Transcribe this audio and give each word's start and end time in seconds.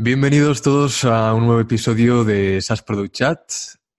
Bienvenidos 0.00 0.62
todos 0.62 1.04
a 1.04 1.34
un 1.34 1.46
nuevo 1.46 1.60
episodio 1.60 2.22
de 2.22 2.62
SAS 2.62 2.82
Product 2.82 3.12
Chat. 3.12 3.40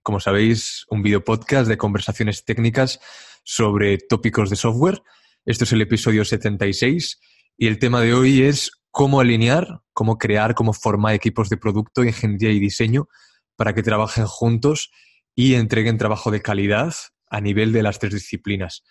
Como 0.01 0.21
sabéis, 0.21 0.85
un 0.89 1.03
video 1.03 1.25
podcast 1.25 1.67
de 1.67 1.77
conversaciones 1.77 2.45
técnicas 2.45 3.01
sobre 3.43 3.97
tópicos 3.97 4.49
de 4.49 4.55
software. 4.55 5.01
Este 5.43 5.65
es 5.65 5.73
el 5.73 5.81
episodio 5.81 6.23
76 6.23 7.19
y 7.57 7.67
el 7.67 7.79
tema 7.79 7.99
de 7.99 8.13
hoy 8.13 8.43
es 8.43 8.71
cómo 8.91 9.19
alinear, 9.19 9.81
cómo 9.91 10.17
crear, 10.17 10.55
cómo 10.55 10.71
formar 10.71 11.15
equipos 11.15 11.49
de 11.49 11.57
producto, 11.57 12.05
ingeniería 12.05 12.51
y 12.51 12.61
diseño 12.61 13.09
para 13.57 13.75
que 13.75 13.83
trabajen 13.83 14.25
juntos 14.25 14.91
y 15.35 15.55
entreguen 15.55 15.97
trabajo 15.97 16.31
de 16.31 16.41
calidad 16.41 16.93
a 17.29 17.41
nivel 17.41 17.73
de 17.73 17.83
las 17.83 17.99
tres 17.99 18.13
disciplinas. 18.13 18.85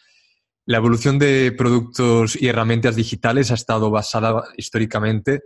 La 0.66 0.76
evolución 0.76 1.18
de 1.18 1.52
productos 1.52 2.36
y 2.36 2.48
herramientas 2.48 2.96
digitales 2.96 3.50
ha 3.50 3.54
estado 3.54 3.90
basada 3.90 4.44
históricamente 4.58 5.36
en 5.36 5.42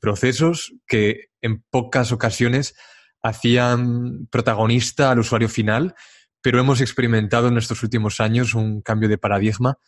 procesos 0.00 0.74
que 0.86 1.28
en 1.40 1.62
pocas 1.70 2.12
ocasiones 2.12 2.74
hacían 3.22 4.26
protagonista 4.30 5.10
al 5.10 5.20
usuario 5.20 5.48
final, 5.48 5.94
pero 6.40 6.60
hemos 6.60 6.80
experimentado 6.80 7.48
en 7.48 7.58
estos 7.58 7.82
últimos 7.82 8.20
años 8.20 8.54
un 8.54 8.80
cambio 8.82 9.08
de 9.08 9.18
paradigma 9.18 9.78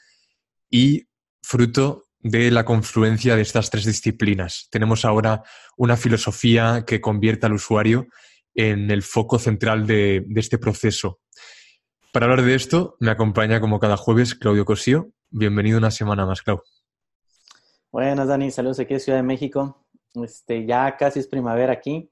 y 0.68 1.08
fruto 1.42 2.06
de 2.22 2.50
la 2.50 2.64
confluencia 2.64 3.34
de 3.34 3.42
estas 3.42 3.70
tres 3.70 3.84
disciplinas. 3.84 4.68
Tenemos 4.70 5.04
ahora 5.04 5.42
una 5.76 5.96
filosofía 5.96 6.84
que 6.86 7.00
convierte 7.00 7.46
al 7.46 7.54
usuario 7.54 8.06
en 8.54 8.90
el 8.90 9.02
foco 9.02 9.38
central 9.38 9.86
de, 9.86 10.24
este 10.36 10.58
proceso. 10.58 11.20
Para 12.12 12.26
hablar 12.26 12.42
de 12.42 12.54
esto, 12.54 12.96
me 13.00 13.10
acompaña 13.10 13.60
como 13.60 13.78
cada 13.78 13.96
jueves 13.96 14.34
Claudio 14.34 14.64
Cosío. 14.64 15.12
Bienvenido 15.30 15.78
una 15.78 15.90
semana 15.90 16.26
más, 16.26 16.42
Claudio. 16.42 16.64
Buenas, 17.92 18.28
Dani. 18.28 18.52
Saludos 18.52 18.78
aquí 18.78 18.94
de 18.94 19.00
Ciudad 19.00 19.18
de 19.18 19.24
México. 19.24 19.84
Este, 20.14 20.64
ya 20.64 20.96
casi 20.96 21.18
es 21.18 21.26
primavera 21.26 21.72
aquí. 21.72 22.08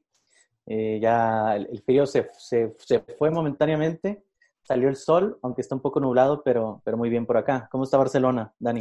Eh, 0.66 0.98
ya 1.00 1.55
el, 1.55 1.80
frío 1.86 2.05
se, 2.05 2.28
se, 2.36 2.75
fue 3.16 3.30
momentáneamente. 3.30 4.25
Salió 4.61 4.89
el 4.89 4.97
sol, 4.97 5.39
aunque 5.41 5.61
está 5.61 5.77
un 5.77 5.80
poco 5.80 6.00
nublado, 6.00 6.42
pero, 6.42 6.83
pero 6.84 6.97
muy 6.97 7.08
bien 7.08 7.27
por 7.27 7.36
acá. 7.36 7.69
¿Cómo 7.70 7.84
está 7.84 7.97
Barcelona, 7.97 8.52
Dani? 8.58 8.80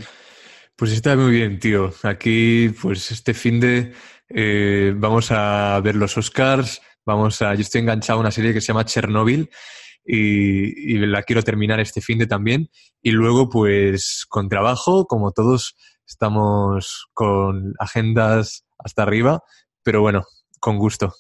Pues 0.75 0.91
está 0.91 1.16
muy 1.16 1.30
bien, 1.31 1.59
tío. 1.59 1.91
Aquí, 2.02 2.69
pues 2.81 3.11
este 3.11 3.36
fin 3.36 3.59
de 3.59 3.93
eh, 4.30 4.91
vamos 4.95 5.30
a 5.30 5.80
ver 5.83 5.95
los 5.95 6.17
Oscars. 6.17 6.81
Vamos 7.05 7.43
a. 7.43 7.53
Yo 7.53 7.61
estoy 7.61 7.81
enganchado 7.81 8.17
a 8.17 8.21
una 8.21 8.31
serie 8.31 8.53
que 8.53 8.61
se 8.61 8.69
llama 8.69 8.86
Chernobyl 8.86 9.52
y, 10.03 10.95
y 10.95 10.97
la 11.05 11.21
quiero 11.21 11.43
terminar 11.43 11.80
este 11.80 12.02
fin 12.02 12.17
de 12.17 12.25
también. 12.25 12.71
Y 13.03 13.11
luego, 13.11 13.49
pues, 13.49 14.25
con 14.27 14.49
trabajo, 14.49 15.05
como 15.05 15.31
todos 15.31 15.75
Estamos 16.08 17.08
con 17.13 17.73
agendas 17.80 18.66
hasta 18.77 19.03
arriba, 19.03 19.41
pero 19.83 20.02
bueno, 20.02 20.23
con 20.59 20.77
gusto. 20.77 21.14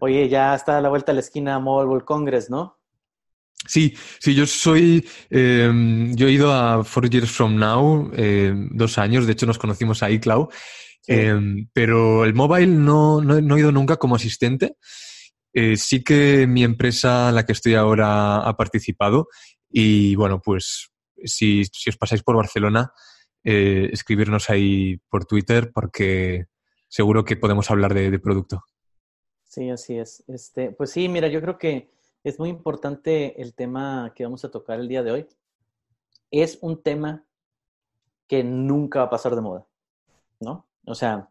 Oye, 0.00 0.28
ya 0.28 0.54
está 0.54 0.78
a 0.78 0.80
la 0.80 0.88
vuelta 0.88 1.12
a 1.12 1.14
la 1.14 1.20
esquina 1.20 1.58
Mobile 1.58 2.04
Congress, 2.04 2.50
¿no? 2.50 2.78
Sí, 3.66 3.94
sí, 4.18 4.34
yo 4.34 4.46
soy, 4.46 5.06
em, 5.28 6.14
yo 6.16 6.28
he 6.28 6.32
ido 6.32 6.52
a 6.52 6.82
Four 6.82 7.10
Years 7.10 7.30
From 7.30 7.56
Now 7.56 8.10
em, 8.14 8.70
dos 8.72 8.96
años, 8.96 9.26
de 9.26 9.32
hecho 9.32 9.46
nos 9.46 9.58
conocimos 9.58 10.02
ahí, 10.02 10.18
Clau, 10.18 10.48
em, 11.06 11.68
pero 11.72 12.24
el 12.24 12.32
mobile 12.32 12.68
no, 12.68 13.20
no, 13.20 13.56
he 13.56 13.60
ido 13.60 13.70
nunca 13.70 13.96
como 13.96 14.16
asistente. 14.16 14.76
Eh, 15.52 15.76
sí 15.76 16.02
que 16.02 16.46
mi 16.46 16.64
empresa, 16.64 17.32
la 17.32 17.44
que 17.44 17.52
estoy 17.52 17.74
ahora, 17.74 18.38
ha 18.38 18.56
participado 18.56 19.28
y 19.68 20.14
bueno, 20.14 20.40
pues 20.42 20.90
si, 21.24 21.64
si 21.64 21.90
os 21.90 21.96
pasáis 21.96 22.22
por 22.22 22.36
Barcelona, 22.36 22.92
eh, 23.44 23.88
escribirnos 23.92 24.50
ahí 24.50 24.98
por 25.08 25.24
Twitter 25.24 25.72
porque 25.72 26.46
seguro 26.88 27.24
que 27.24 27.36
podemos 27.36 27.70
hablar 27.70 27.94
de, 27.94 28.18
producto. 28.18 28.64
Sí, 29.44 29.70
así 29.70 29.98
es. 29.98 30.22
Este, 30.28 30.72
pues 30.72 30.90
sí, 30.90 31.08
mira, 31.08 31.28
yo 31.28 31.40
creo 31.40 31.58
que 31.58 31.90
es 32.22 32.38
muy 32.38 32.50
importante 32.50 33.40
el 33.40 33.54
tema 33.54 34.12
que 34.14 34.24
vamos 34.24 34.44
a 34.44 34.50
tocar 34.50 34.78
el 34.78 34.88
día 34.88 35.02
de 35.02 35.12
hoy. 35.12 35.26
Es 36.30 36.58
un 36.60 36.82
tema 36.82 37.24
que 38.28 38.44
nunca 38.44 39.00
va 39.00 39.06
a 39.06 39.10
pasar 39.10 39.34
de 39.34 39.40
moda, 39.40 39.66
¿no? 40.38 40.68
O 40.86 40.94
sea, 40.94 41.30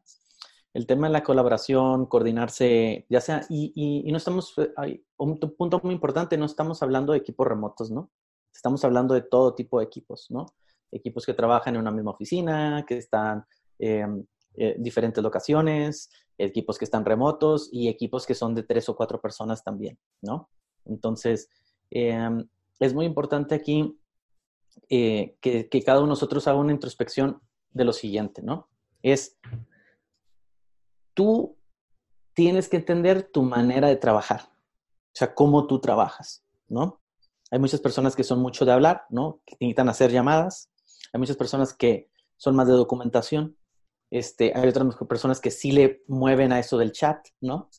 el 0.74 0.86
tema 0.86 1.08
de 1.08 1.14
la 1.14 1.24
colaboración, 1.24 2.06
coordinarse, 2.08 3.06
ya 3.10 3.22
sea, 3.22 3.46
y, 3.50 3.72
y, 3.76 4.12
no 4.12 4.18
estamos, 4.18 4.54
hay 4.76 5.06
un 5.18 5.40
punto 5.40 5.80
muy 5.84 5.94
importante, 5.94 6.38
no 6.38 6.46
estamos 6.46 6.84
hablando 6.84 7.14
de 7.14 7.20
equipos 7.20 7.48
remotos, 7.48 7.90
¿no? 7.90 8.12
Estamos 8.54 8.84
hablando 8.84 9.14
de 9.14 9.22
todo 9.22 9.56
tipo 9.56 9.80
de 9.80 9.86
equipos, 9.86 10.28
¿no? 10.30 10.48
Equipos 10.92 11.26
que 11.26 11.34
trabajan 11.34 11.76
en 11.76 11.82
una 11.82 11.92
misma 11.92 12.12
oficina, 12.12 12.86
que 12.88 12.98
están 12.98 13.46
en 13.78 14.28
eh, 14.56 14.76
diferentes 14.78 15.24
locaciones, 15.24 16.10
equipos 16.38 16.78
que 16.78 16.86
están 16.86 17.06
remotos 17.06 17.70
y 17.72 17.88
equipos 17.88 18.26
que 18.26 18.36
son 18.36 18.56
de 18.56 18.64
tres 18.64 18.90
o 18.90 18.96
cuatro 18.96 19.22
personas 19.22 19.64
también, 19.64 20.00
¿no? 20.22 20.50
Entonces, 20.86 21.50
em, 21.92 22.48
es 22.80 22.94
muy 22.94 23.06
importante 23.06 23.56
aquí 23.56 23.98
eh, 24.90 25.38
que, 25.42 25.68
que, 25.70 25.84
cada 25.84 26.00
uno 26.00 26.08
de 26.08 26.12
nosotros 26.12 26.48
haga 26.48 26.58
una 26.58 26.72
introspección 26.72 27.42
de 27.72 27.86
lo 27.86 27.94
siguiente, 27.94 28.42
¿no? 28.42 28.70
Es, 29.04 29.38
tú 31.14 31.58
tienes 32.34 32.70
que 32.70 32.78
entender 32.78 33.24
tu 33.24 33.44
manera 33.44 33.88
de 33.88 33.98
trabajar, 33.98 34.42
o 34.44 35.14
sea, 35.14 35.36
cómo 35.36 35.68
tú 35.68 35.80
trabajas, 35.80 36.46
¿no? 36.68 37.02
Hay 37.52 37.60
muchas 37.60 37.82
personas 37.82 38.16
que 38.16 38.24
son 38.24 38.40
mucho 38.40 38.66
de 38.66 38.72
hablar, 38.72 39.06
¿no? 39.10 39.42
Que 39.46 39.56
necesitan 39.60 39.90
hacer 39.90 40.12
llamadas, 40.12 40.70
hay 41.12 41.20
muchas 41.20 41.38
personas 41.38 41.74
que 41.74 42.10
son 42.38 42.56
más 42.56 42.68
de 42.68 42.74
documentación. 42.74 43.58
Este, 44.12 44.54
hay 44.56 44.68
otras 44.68 44.96
personas 45.08 45.40
que 45.40 45.52
sí 45.52 45.72
le 45.72 46.04
mueven 46.08 46.52
a 46.52 46.60
eso 46.60 46.78
del 46.78 46.92
chat, 46.92 47.28
¿no? 47.42 47.70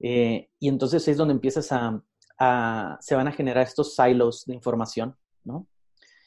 Eh, 0.00 0.48
y 0.58 0.68
entonces 0.68 1.06
es 1.08 1.16
donde 1.16 1.34
empiezas 1.34 1.70
a, 1.72 2.98
se 3.00 3.14
van 3.14 3.28
a 3.28 3.32
generar 3.32 3.66
estos 3.66 3.94
silos 3.94 4.44
de 4.46 4.54
información, 4.54 5.16
¿no? 5.44 5.66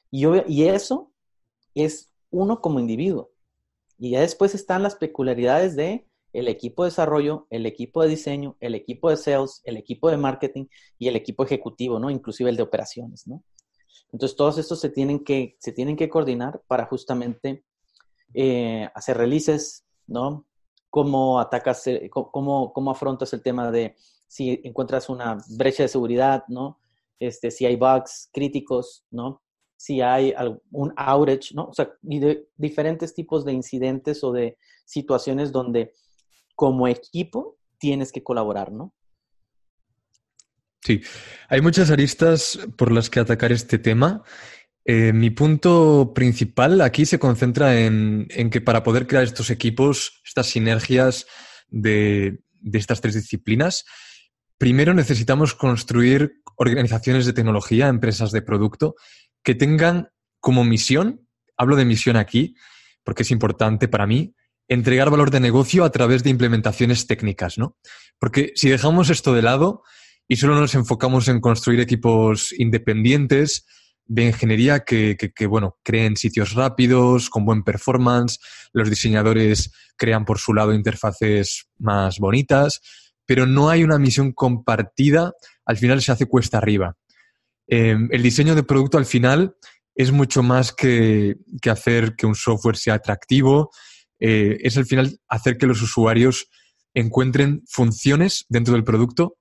Y, 0.09 0.25
y 0.47 0.63
eso 0.68 1.12
es 1.75 2.12
uno 2.29 2.62
como 2.62 2.79
individuo. 2.79 3.31
Y 3.97 4.12
ya 4.12 4.22
después 4.22 4.56
están 4.56 4.84
las 4.84 4.95
peculiaridades 4.95 5.75
de 5.75 6.07
el 6.34 6.47
equipo 6.47 6.84
de 6.84 6.89
desarrollo, 6.89 7.47
el 7.50 7.66
equipo 7.66 8.03
de 8.03 8.09
diseño, 8.09 8.57
el 8.59 8.75
equipo 8.75 9.09
de 9.09 9.18
sales, 9.18 9.62
el 9.63 9.78
equipo 9.78 10.09
de 10.09 10.18
marketing 10.18 10.66
y 11.00 11.07
el 11.07 11.16
equipo 11.16 11.44
ejecutivo, 11.44 12.00
¿no? 12.00 12.09
Inclusive 12.09 12.50
el 12.50 12.57
de 12.57 12.63
operaciones, 12.63 13.28
¿no? 13.28 13.44
Entonces, 14.11 14.35
todos 14.35 14.57
estos 14.57 14.79
se 14.79 14.89
tienen 14.89 15.23
que, 15.23 15.55
se 15.59 15.71
tienen 15.71 15.95
que 15.95 16.09
coordinar 16.09 16.61
para 16.67 16.85
justamente 16.85 17.63
eh, 18.33 18.89
hacer 18.93 19.17
releases, 19.17 19.85
¿no? 20.07 20.45
Cómo 20.89 21.39
atacas, 21.39 21.85
eh, 21.87 22.09
cómo, 22.09 22.91
afrontas 22.91 23.33
el 23.33 23.41
tema 23.41 23.71
de 23.71 23.95
si 24.27 24.61
encuentras 24.63 25.09
una 25.09 25.37
brecha 25.49 25.83
de 25.83 25.89
seguridad, 25.89 26.43
¿no? 26.47 26.79
Este, 27.19 27.51
si 27.51 27.65
hay 27.65 27.75
bugs 27.75 28.29
críticos, 28.31 29.05
¿no? 29.11 29.41
Si 29.75 30.01
hay 30.01 30.33
un 30.71 30.93
outage, 30.97 31.53
¿no? 31.53 31.65
O 31.65 31.73
sea, 31.73 31.91
diferentes 32.57 33.13
tipos 33.13 33.45
de 33.45 33.53
incidentes 33.53 34.23
o 34.23 34.31
de 34.31 34.57
situaciones 34.85 35.51
donde 35.51 35.93
como 36.55 36.87
equipo 36.87 37.57
tienes 37.77 38.11
que 38.11 38.23
colaborar, 38.23 38.71
¿no? 38.71 38.93
Sí, 40.87 41.01
hay 41.49 41.59
muchas 41.59 41.91
aristas 41.91 42.57
por 42.77 42.93
las 42.93 43.09
que 43.09 43.19
atacar 43.19 43.51
este 43.51 43.77
tema. 43.77 44.23
Eh, 44.85 45.11
mi 45.11 45.31
punto 45.31 46.13
principal 46.15 46.79
aquí 46.79 47.05
se 47.05 47.19
concentra 47.19 47.77
en, 47.77 48.29
que 48.49 48.61
para 48.61 48.83
poder 48.83 49.05
crear 49.05 49.25
estos 49.25 49.49
equipos, 49.49 50.21
estas 50.25 50.47
sinergias 50.47 51.27
de, 51.67 52.39
estas 52.71 53.01
tres 53.01 53.15
disciplinas, 53.15 53.83
primero 54.57 54.93
necesitamos 54.93 55.53
construir 55.53 56.41
organizaciones 56.55 57.25
de 57.25 57.33
tecnología, 57.33 57.89
empresas 57.89 58.31
de 58.31 58.41
producto, 58.41 58.95
que 59.43 59.55
tengan 59.55 60.11
como 60.39 60.63
misión, 60.63 61.27
hablo 61.57 61.75
de 61.75 61.83
misión 61.83 62.15
aquí, 62.15 62.55
porque 63.03 63.23
es 63.23 63.31
importante 63.31 63.89
para 63.89 64.07
mí, 64.07 64.35
entregar 64.69 65.09
valor 65.09 65.31
de 65.31 65.41
negocio 65.41 65.83
a 65.83 65.91
través 65.91 66.23
de 66.23 66.29
implementaciones 66.29 67.07
técnicas, 67.07 67.57
¿no? 67.57 67.75
Porque 68.19 68.53
si 68.56 68.69
dejamos 68.69 69.09
esto 69.09 69.33
de 69.33 69.41
lado, 69.41 69.83
y 70.27 70.35
solo 70.35 70.59
nos 70.59 70.75
enfocamos 70.75 71.27
en 71.27 71.39
construir 71.39 71.79
equipos 71.79 72.53
independientes 72.57 73.65
de 74.06 74.25
ingeniería 74.25 74.79
que, 74.85 75.47
bueno, 75.50 75.77
creen 75.83 76.15
sitios 76.15 76.53
rápidos, 76.53 77.29
con 77.29 77.45
buen 77.45 77.63
performance, 77.63 78.39
los 78.71 78.89
diseñadores 78.89 79.71
crean 79.97 80.25
por 80.25 80.39
su 80.39 80.53
lado 80.53 80.74
interfaces 80.74 81.68
más 81.77 82.19
bonitas, 82.19 82.81
pero 83.25 83.45
no 83.45 83.69
hay 83.69 83.83
una 83.83 84.00
misión 84.00 84.31
compartida, 84.31 85.33
al 85.65 85.77
final 85.77 86.01
se 86.01 86.13
hace 86.13 86.25
cuesta 86.25 86.57
arriba. 86.57 86.95
Em, 87.68 88.07
el 88.12 88.24
diseño 88.24 88.56
de 88.56 88.63
producto 88.63 88.97
al 88.97 89.06
final 89.06 89.56
es 89.94 90.12
mucho 90.12 90.41
más 90.41 90.71
que, 90.71 91.35
hacer 91.69 92.15
que 92.15 92.25
un 92.25 92.35
software 92.35 92.77
sea 92.77 92.94
atractivo, 92.94 93.71
eh, 94.19 94.57
es 94.62 94.77
al 94.77 94.85
final 94.85 95.19
hacer 95.27 95.57
que 95.57 95.68
los 95.68 95.81
usuarios 95.81 96.47
encuentren 96.94 97.63
funciones 97.68 98.45
dentro 98.47 98.74
del 98.74 98.85
producto 98.85 99.38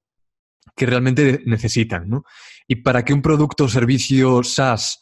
que 0.77 0.87
realmente 0.87 1.43
necesitan. 1.47 2.09
¿no? 2.09 2.25
Y 2.69 2.77
para 2.77 3.05
que 3.05 3.13
un 3.13 3.23
producto 3.23 3.65
o 3.65 3.69
servicio 3.69 4.43
SaaS 4.43 5.01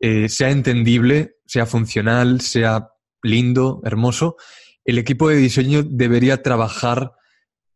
eh, 0.00 0.28
sea 0.28 0.50
entendible, 0.50 1.36
sea 1.46 1.66
funcional, 1.66 2.40
sea 2.40 2.88
lindo, 3.22 3.80
hermoso, 3.84 4.36
el 4.84 4.98
equipo 4.98 5.28
de 5.28 5.36
diseño 5.36 5.82
debería 5.82 6.42
trabajar 6.42 7.12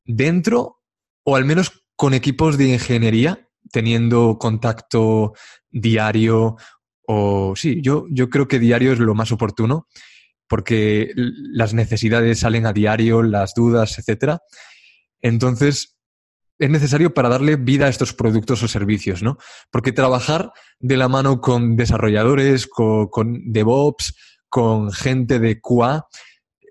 dentro 0.04 0.82
o 1.24 1.36
al 1.36 1.44
menos 1.44 1.84
con 1.96 2.14
equipos 2.14 2.56
de 2.56 2.68
ingeniería, 2.68 3.48
teniendo 3.72 4.38
contacto 4.38 5.34
diario 5.70 6.56
o 7.06 7.54
sí, 7.56 7.80
yo, 7.82 8.06
yo 8.10 8.30
creo 8.30 8.48
que 8.48 8.58
diario 8.58 8.92
es 8.92 9.00
lo 9.00 9.14
más 9.14 9.32
oportuno 9.32 9.86
porque 10.48 11.12
las 11.14 11.74
necesidades 11.74 12.40
salen 12.40 12.66
a 12.66 12.72
diario, 12.72 13.22
las 13.22 13.54
dudas, 13.54 13.98
etcétera. 13.98 14.40
Entonces, 15.20 15.99
es 16.60 16.68
necesario 16.68 17.14
para 17.14 17.30
darle 17.30 17.56
vida 17.56 17.86
a 17.86 17.88
estos 17.88 18.12
productos 18.12 18.62
o 18.62 18.68
servicios, 18.68 19.22
¿no? 19.22 19.38
Porque 19.70 19.92
trabajar 19.92 20.52
de 20.78 20.98
la 20.98 21.08
mano 21.08 21.40
con 21.40 21.74
desarrolladores, 21.74 22.66
con, 22.66 23.40
DevOps, 23.46 24.14
con 24.50 24.92
gente 24.92 25.38
de 25.38 25.58
QA, 25.58 26.06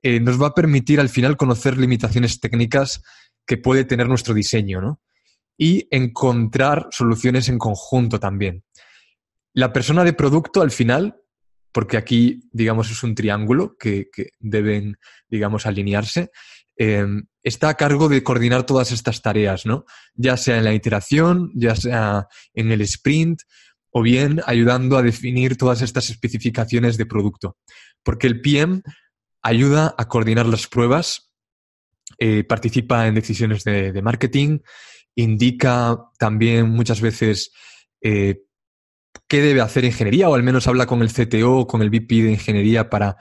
eh, 0.04 0.20
nos 0.20 0.40
va 0.40 0.48
a 0.48 0.54
permitir 0.54 1.00
al 1.00 1.10
final 1.10 1.38
conocer 1.38 1.76
limitaciones 1.78 2.40
técnicas 2.40 3.02
que 3.48 3.58
puede 3.58 3.84
tener 3.84 4.08
nuestro 4.08 4.36
diseño, 4.36 4.80
¿no? 4.80 5.02
Y 5.58 5.88
encontrar 5.90 6.88
soluciones 6.92 7.50
en 7.50 7.58
conjunto 7.58 8.20
también. 8.20 8.64
La 9.54 9.74
persona 9.74 10.04
de 10.04 10.14
producto 10.14 10.62
al 10.62 10.70
final, 10.70 11.20
porque 11.72 11.98
aquí, 11.98 12.42
digamos, 12.52 12.90
es 12.90 13.04
un 13.04 13.16
triángulo 13.16 13.76
que, 13.78 14.10
deben, 14.40 14.98
digamos, 15.30 15.66
alinearse, 15.66 16.32
eh, 16.78 17.06
está 17.44 17.70
a 17.70 17.78
cargo 17.78 18.10
de 18.10 18.24
coordinar 18.24 18.66
todas 18.66 18.92
estas 18.92 19.22
tareas, 19.22 19.66
¿no? 19.66 19.86
Ya 20.16 20.38
sea 20.38 20.58
en 20.58 20.64
la 20.64 20.74
iteración, 20.74 21.52
ya 21.56 21.76
sea 21.76 22.28
en 22.54 22.72
el 22.72 22.82
sprint, 22.82 23.42
o 23.92 24.02
bien 24.02 24.42
ayudando 24.46 24.98
a 24.98 25.04
definir 25.04 25.58
todas 25.58 25.82
estas 25.82 26.10
especificaciones 26.10 26.98
de 26.98 27.06
producto. 27.06 27.58
Porque 28.04 28.28
el 28.28 28.42
PM 28.42 28.82
ayuda 29.42 29.96
a 29.98 30.08
coordinar 30.08 30.46
las 30.46 30.68
pruebas, 30.68 31.32
eh, 32.18 32.44
participa 32.44 33.08
en 33.08 33.16
decisiones 33.16 33.64
de, 33.64 34.02
marketing, 34.02 34.60
indica 35.16 35.98
también 36.18 36.70
muchas 36.70 37.02
veces 37.02 37.52
eh, 38.02 38.44
qué 39.28 39.42
debe 39.42 39.62
hacer 39.62 39.86
ingeniería, 39.86 40.30
o 40.30 40.36
al 40.36 40.44
menos 40.44 40.68
habla 40.68 40.86
con 40.86 41.02
el 41.02 41.12
CTO 41.12 41.60
o 41.60 41.68
con 41.68 41.82
el 41.82 41.90
VP 41.90 42.24
de 42.24 42.32
ingeniería 42.32 42.90
para 42.90 43.18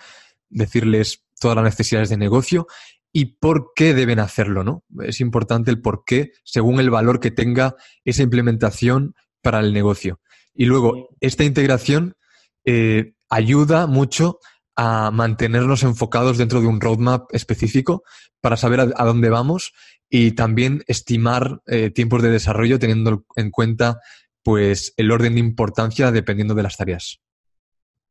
decirles 0.48 1.24
todas 1.40 1.56
las 1.56 1.64
necesidades 1.64 2.08
de 2.08 2.16
negocio 2.16 2.66
y 3.12 3.36
por 3.36 3.72
qué 3.74 3.94
deben 3.94 4.18
hacerlo, 4.18 4.64
¿no? 4.64 4.84
Es 5.02 5.20
importante 5.20 5.70
el 5.70 5.80
por 5.80 6.04
qué 6.04 6.32
según 6.44 6.80
el 6.80 6.90
valor 6.90 7.20
que 7.20 7.30
tenga 7.30 7.74
esa 8.04 8.22
implementación 8.22 9.14
para 9.42 9.60
el 9.60 9.72
negocio. 9.72 10.20
Y 10.54 10.66
luego, 10.66 11.08
esta 11.20 11.44
integración 11.44 12.16
eh, 12.64 13.14
ayuda 13.30 13.86
mucho 13.86 14.38
a 14.76 15.10
mantenernos 15.10 15.82
enfocados 15.82 16.38
dentro 16.38 16.60
de 16.60 16.66
un 16.66 16.80
roadmap 16.80 17.34
específico 17.34 18.02
para 18.40 18.56
saber 18.56 18.80
a, 18.80 19.04
dónde 19.04 19.28
vamos 19.28 19.72
y 20.08 20.32
también 20.32 20.84
estimar 20.86 21.60
eh, 21.66 21.90
tiempos 21.90 22.22
de 22.22 22.30
desarrollo 22.30 22.78
teniendo 22.78 23.24
en 23.36 23.50
cuenta 23.50 23.98
pues 24.42 24.94
el 24.96 25.10
orden 25.10 25.34
de 25.34 25.40
importancia 25.40 26.10
dependiendo 26.10 26.54
de 26.54 26.62
las 26.62 26.76
tareas. 26.76 27.20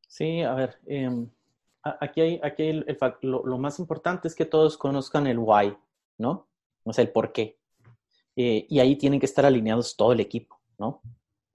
Sí, 0.07 0.41
a 0.41 0.53
ver, 0.53 0.79
em, 0.85 1.29
aquí 1.83 2.21
hay, 2.21 2.39
aquí 2.44 2.83
lo, 3.21 3.57
más 3.57 3.79
importante 3.79 4.27
es 4.27 4.35
que 4.35 4.45
todos 4.45 4.77
conozcan 4.77 5.27
el 5.27 5.39
why, 5.39 5.77
¿no? 6.18 6.47
O 6.83 6.94
sea, 6.94 7.03
el 7.03 7.12
por 7.12 7.31
qué. 7.31 7.59
Eh, 8.35 8.65
y 8.69 8.79
ahí 8.79 8.95
tienen 8.95 9.19
que 9.19 9.25
estar 9.25 9.45
alineados 9.45 9.95
todo 9.95 10.13
el 10.13 10.19
equipo, 10.19 10.59
¿no? 10.77 11.01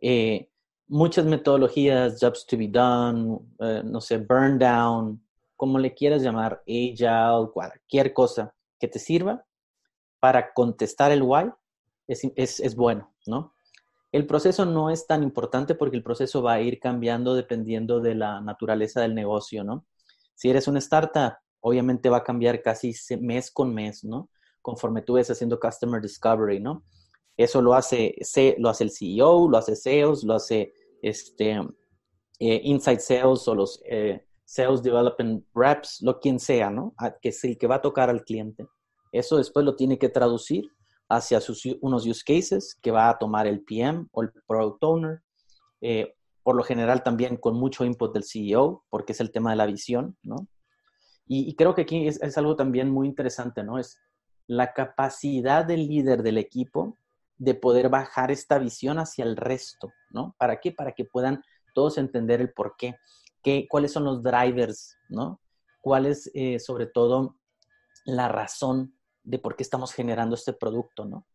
Eh, 0.01 0.49
muchas 0.89 1.25
metodologías, 1.25 2.19
jobs 2.21 2.47
to 2.47 2.57
be 2.57 2.69
done, 2.69 3.39
eh, 3.61 3.83
no 3.85 4.01
sé, 4.01 4.19
burn 4.19 4.59
down, 4.59 5.25
como 5.57 5.79
le 5.79 5.95
quieras 5.95 6.23
llamar, 6.23 6.63
agile, 6.67 7.51
cualquier 7.53 8.13
cosa 8.13 8.55
que 8.79 8.89
te 8.89 8.99
sirva 8.99 9.45
para 10.19 10.53
contestar 10.53 11.13
el 11.13 11.23
why 11.23 11.51
es, 12.07 12.61
es 12.61 12.77
bueno, 12.77 13.13
¿no? 13.27 13.52
El 14.13 14.27
proceso 14.27 14.67
no 14.67 14.91
es 14.91 15.07
tan 15.07 15.23
importante 15.23 15.75
porque 15.75 15.97
el 15.97 16.03
proceso 16.03 16.43
va 16.43 16.53
a 16.53 16.61
ir 16.61 16.79
cambiando 16.79 17.35
dependiendo 17.35 18.01
de 18.01 18.15
la 18.15 18.43
naturaleza 18.43 19.01
del 19.01 19.15
negocio, 19.15 19.65
¿no? 19.65 19.87
Si 20.35 20.51
eres 20.51 20.69
una 20.69 20.81
startup, 20.81 21.33
obviamente 21.61 22.11
va 22.11 22.19
a 22.19 22.25
cambiar 22.25 22.61
casi 22.61 22.93
mes 23.21 23.51
con 23.51 23.73
mes, 23.73 24.05
¿no? 24.05 24.29
Conforme 24.61 25.01
tú 25.01 25.15
ves 25.15 25.31
haciendo 25.31 25.59
Customer 25.59 26.01
Discovery, 26.03 26.61
¿no? 26.61 26.85
Eso 27.39 27.63
lo 27.63 27.73
hace, 27.73 28.15
lo 28.59 28.69
hace 28.69 28.85
el 28.85 28.91
CEO, 28.91 29.49
lo 29.49 29.57
hace 29.57 29.77
sales, 29.77 30.23
lo 30.25 30.35
hace 30.35 30.75
este, 31.01 31.53
eh, 32.39 32.61
Inside 32.65 33.01
Sales 33.01 33.49
o 33.49 33.55
los 33.55 33.83
eh, 33.87 34.27
Sales 34.45 34.83
Development 34.83 35.47
Reps, 35.55 36.03
lo 36.03 36.21
quien 36.21 36.39
sea, 36.39 36.69
¿no? 36.69 36.95
Que 37.23 37.31
es 37.31 37.43
el 37.45 37.57
que 37.57 37.67
va 37.67 37.77
a 37.77 37.83
tocar 37.83 38.11
al 38.11 38.25
cliente. 38.25 38.67
Eso 39.11 39.39
después 39.39 39.65
lo 39.65 39.75
tiene 39.75 39.99
que 39.99 40.11
traducir 40.11 40.71
hacia 41.13 41.41
unos 41.81 42.07
use 42.07 42.23
cases 42.25 42.79
que 42.81 42.91
va 42.91 43.11
a 43.11 43.19
tomar 43.19 43.47
el 43.47 43.63
PM 43.63 44.07
o 44.13 44.23
el 44.23 44.33
Product 44.47 44.83
Owner. 44.83 45.23
Eh, 45.81 46.15
por 46.43 46.57
lo 46.57 46.65
general 46.65 47.03
también 47.03 47.37
con 47.37 47.55
mucho 47.55 47.85
input 47.85 48.13
del 48.13 48.25
CEO, 48.25 48.85
porque 48.91 49.13
es 49.13 49.21
el 49.21 49.31
tema 49.31 49.51
de 49.51 49.57
la 49.57 49.67
visión, 49.67 50.17
¿no? 50.23 50.49
Y, 51.27 51.55
creo 51.55 51.75
que 51.75 51.83
aquí 51.83 52.09
es, 52.09 52.37
algo 52.37 52.57
también 52.57 52.91
muy 52.91 53.07
interesante, 53.07 53.63
¿no? 53.63 53.79
Es 53.79 53.99
la 54.47 54.75
capacidad 54.75 55.65
del 55.65 55.87
líder 55.87 56.23
del 56.23 56.37
equipo 56.37 56.99
de 57.39 57.55
poder 57.55 57.89
bajar 57.89 58.31
esta 58.31 58.59
visión 58.59 58.99
hacia 58.99 59.25
el 59.25 59.37
resto, 59.37 59.93
¿no? 60.11 60.35
¿Para 60.37 60.61
qué? 60.61 60.73
Para 60.73 60.93
que 60.93 61.05
puedan 61.05 61.43
todos 61.75 61.97
entender 61.97 62.41
el 62.41 62.53
por 62.53 62.75
qué, 62.77 62.97
qué 63.43 63.67
cuáles 63.71 63.93
son 63.93 64.05
los 64.05 64.23
drivers, 64.23 64.99
¿no? 65.09 65.41
¿Cuál 65.81 66.07
es, 66.07 66.31
eh, 66.35 66.59
sobre 66.59 66.87
todo, 66.87 67.37
la 68.05 68.29
razón 68.29 68.95
de 69.23 69.39
por 69.39 69.57
qué 69.57 69.63
estamos 69.63 69.93
generando 69.93 70.35
este 70.35 70.53
producto, 70.53 71.05
¿no? 71.05 71.27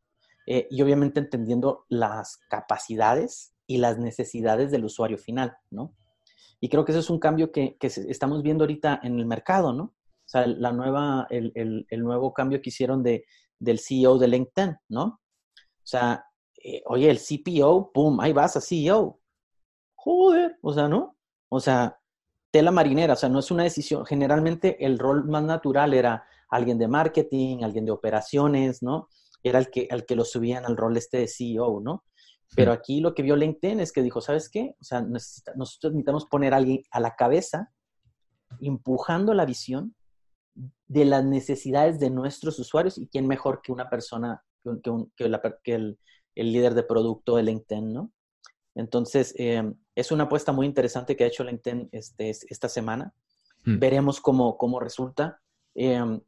Eh, 0.45 0.67
y 0.71 0.81
obviamente 0.81 1.19
entendiendo 1.19 1.85
las 1.89 2.37
capacidades 2.49 3.53
y 3.65 3.77
las 3.77 3.97
necesidades 3.97 4.71
del 4.71 4.85
usuario 4.85 5.17
final, 5.17 5.57
¿no? 5.69 5.93
Y 6.59 6.69
creo 6.69 6.85
que 6.85 6.91
eso 6.91 6.99
es 6.99 7.09
un 7.09 7.19
cambio 7.19 7.51
que, 7.51 7.77
estamos 7.81 8.41
viendo 8.41 8.63
ahorita 8.63 9.01
en 9.03 9.19
el 9.19 9.25
mercado, 9.25 9.73
¿no? 9.73 9.83
O 9.83 10.29
sea, 10.29 10.47
la 10.47 10.71
nueva, 10.71 11.27
el, 11.29 11.85
nuevo 11.91 12.33
cambio 12.33 12.61
que 12.61 12.69
hicieron 12.69 13.03
de, 13.03 13.25
del 13.59 13.79
CEO 13.79 14.17
de 14.17 14.27
LinkedIn, 14.27 14.77
¿no? 14.89 15.03
O 15.03 15.89
sea, 15.89 16.25
eh, 16.63 16.81
oye, 16.85 17.09
el 17.09 17.19
CPO, 17.19 17.91
¡pum! 17.93 18.19
Ahí 18.19 18.33
vas 18.33 18.57
a 18.57 18.61
CEO. 18.61 19.19
Joder, 19.95 20.57
o 20.61 20.73
sea, 20.73 20.87
¿no? 20.87 21.17
O 21.49 21.59
sea, 21.59 21.99
tela 22.51 22.71
marinera, 22.71 23.13
o 23.13 23.15
sea, 23.15 23.29
no 23.29 23.39
es 23.39 23.51
una 23.51 23.63
decisión. 23.63 24.05
Generalmente 24.05 24.83
el 24.85 24.97
rol 24.99 25.25
más 25.25 25.43
natural 25.43 25.93
era 25.93 26.25
alguien 26.49 26.77
de 26.77 26.87
marketing, 26.87 27.63
alguien 27.63 27.85
de 27.85 27.91
operaciones, 27.91 28.81
¿no? 28.81 29.09
Era 29.43 29.59
el 29.59 29.69
que, 29.69 29.87
el 29.89 30.05
que 30.05 30.15
lo 30.15 30.25
subían 30.25 30.65
al 30.65 30.77
rol 30.77 30.97
este 30.97 31.19
de 31.19 31.27
CEO, 31.27 31.81
¿no? 31.81 32.03
Pero 32.55 32.71
aquí 32.71 33.01
lo 33.01 33.13
que 33.13 33.23
vio 33.23 33.35
LinkedIn 33.35 33.79
es 33.79 33.91
que 33.91 34.01
dijo, 34.01 34.21
¿sabes 34.21 34.49
qué? 34.49 34.75
O 34.79 34.83
sea, 34.83 35.01
nosotros 35.01 35.93
necesitamos 35.93 36.25
poner 36.25 36.53
a 36.53 36.57
alguien 36.57 36.81
a 36.91 36.99
la 36.99 37.15
cabeza, 37.15 37.71
empujando 38.61 39.33
la 39.33 39.45
visión 39.45 39.95
de 40.87 41.05
las 41.05 41.25
necesidades 41.25 41.99
de 41.99 42.09
nuestros 42.09 42.57
usuarios 42.59 42.97
y 42.97 43.07
quién 43.07 43.27
mejor 43.27 43.61
que 43.61 43.71
una 43.71 43.89
persona, 43.89 44.43
que, 44.63 45.75
el, 45.75 45.99
líder 46.35 46.73
de 46.73 46.83
producto 46.83 47.35
de 47.35 47.43
LinkedIn, 47.43 47.93
¿no? 47.93 48.11
Entonces, 48.75 49.33
eh, 49.37 49.73
es 49.95 50.11
una 50.11 50.25
apuesta 50.25 50.51
muy 50.51 50.67
interesante 50.67 51.15
que 51.15 51.23
ha 51.23 51.27
hecho 51.27 51.43
LinkedIn 51.43 51.89
este, 51.91 52.29
esta 52.29 52.69
semana. 52.69 53.13
Hmm. 53.65 53.79
Veremos 53.79 54.21
cómo, 54.21 54.57
cómo 54.57 54.79
resulta. 54.79 55.41
Eh, 55.75 56.19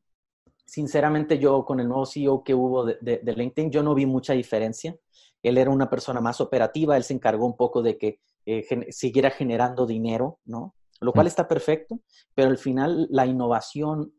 sinceramente, 0.69 1.39
yo 1.39 1.65
con 1.65 1.79
el 1.79 1.87
nuevo 1.87 2.05
CEO 2.05 2.43
que 2.43 2.53
hubo 2.53 2.85
de, 2.85 2.97
de 3.01 3.33
LinkedIn, 3.33 3.71
yo 3.71 3.83
no 3.83 3.95
vi 3.95 4.05
mucha 4.05 4.33
diferencia. 4.33 4.95
Él 5.41 5.57
era 5.57 5.69
una 5.71 5.89
persona 5.89 6.21
más 6.21 6.41
operativa, 6.41 6.97
él 6.97 7.03
se 7.03 7.13
encargó 7.13 7.45
un 7.45 7.55
poco 7.55 7.81
de 7.81 7.97
que 7.97 8.19
eh, 8.45 8.91
siguiera 8.91 9.29
generando 9.29 9.85
dinero, 9.85 10.39
¿no? 10.45 10.75
Lo 11.01 11.13
cual 11.13 11.27
está 11.27 11.47
perfecto, 11.47 11.99
pero 12.33 12.49
al 12.49 12.57
final 12.57 13.07
la 13.11 13.25
innovación, 13.25 14.13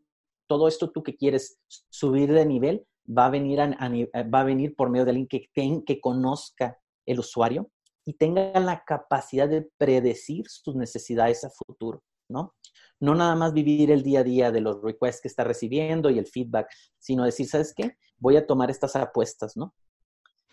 todo 0.47 0.69
esto 0.69 0.90
tú 0.90 1.02
que 1.02 1.16
quieres 1.16 1.59
subir 1.90 2.33
de 2.33 2.47
nivel, 2.47 2.87
va 3.07 3.26
a 3.26 3.30
venir, 3.30 3.59
va 3.59 4.40
a 4.40 4.45
venir 4.45 4.75
por 4.76 4.88
medio 4.88 5.04
de 5.04 5.11
alguien 5.11 5.28
que, 5.28 5.50
que 5.85 6.00
conozca 6.00 6.78
el 7.07 7.19
usuario 7.19 7.71
y 8.07 8.14
tenga 8.14 8.59
la 8.61 8.85
capacidad 8.85 9.49
de 9.49 9.69
predecir 9.76 10.49
sus 10.49 10.76
necesidades 10.76 11.45
a 11.45 11.50
futuro, 11.50 12.02
¿no? 12.28 12.54
No 13.00 13.14
nada 13.14 13.35
más 13.35 13.52
vivir 13.52 13.90
el 13.90 14.02
día 14.02 14.21
a 14.21 14.25
día 14.25 14.52
de 14.52 14.61
los 14.61 14.83
requests 14.83 15.23
que 15.23 15.28
está 15.28 15.42
recibiendo 15.45 16.11
y 16.11 16.19
el 16.19 16.26
feedback, 16.26 16.69
sino 16.99 17.25
decir, 17.25 17.49
¿sabes 17.49 17.75
qué? 17.75 17.97
Voy 18.19 18.37
a 18.37 18.47
tomar 18.47 18.71
estas 18.71 18.95
apuestas, 18.97 19.57
¿no? 19.57 19.75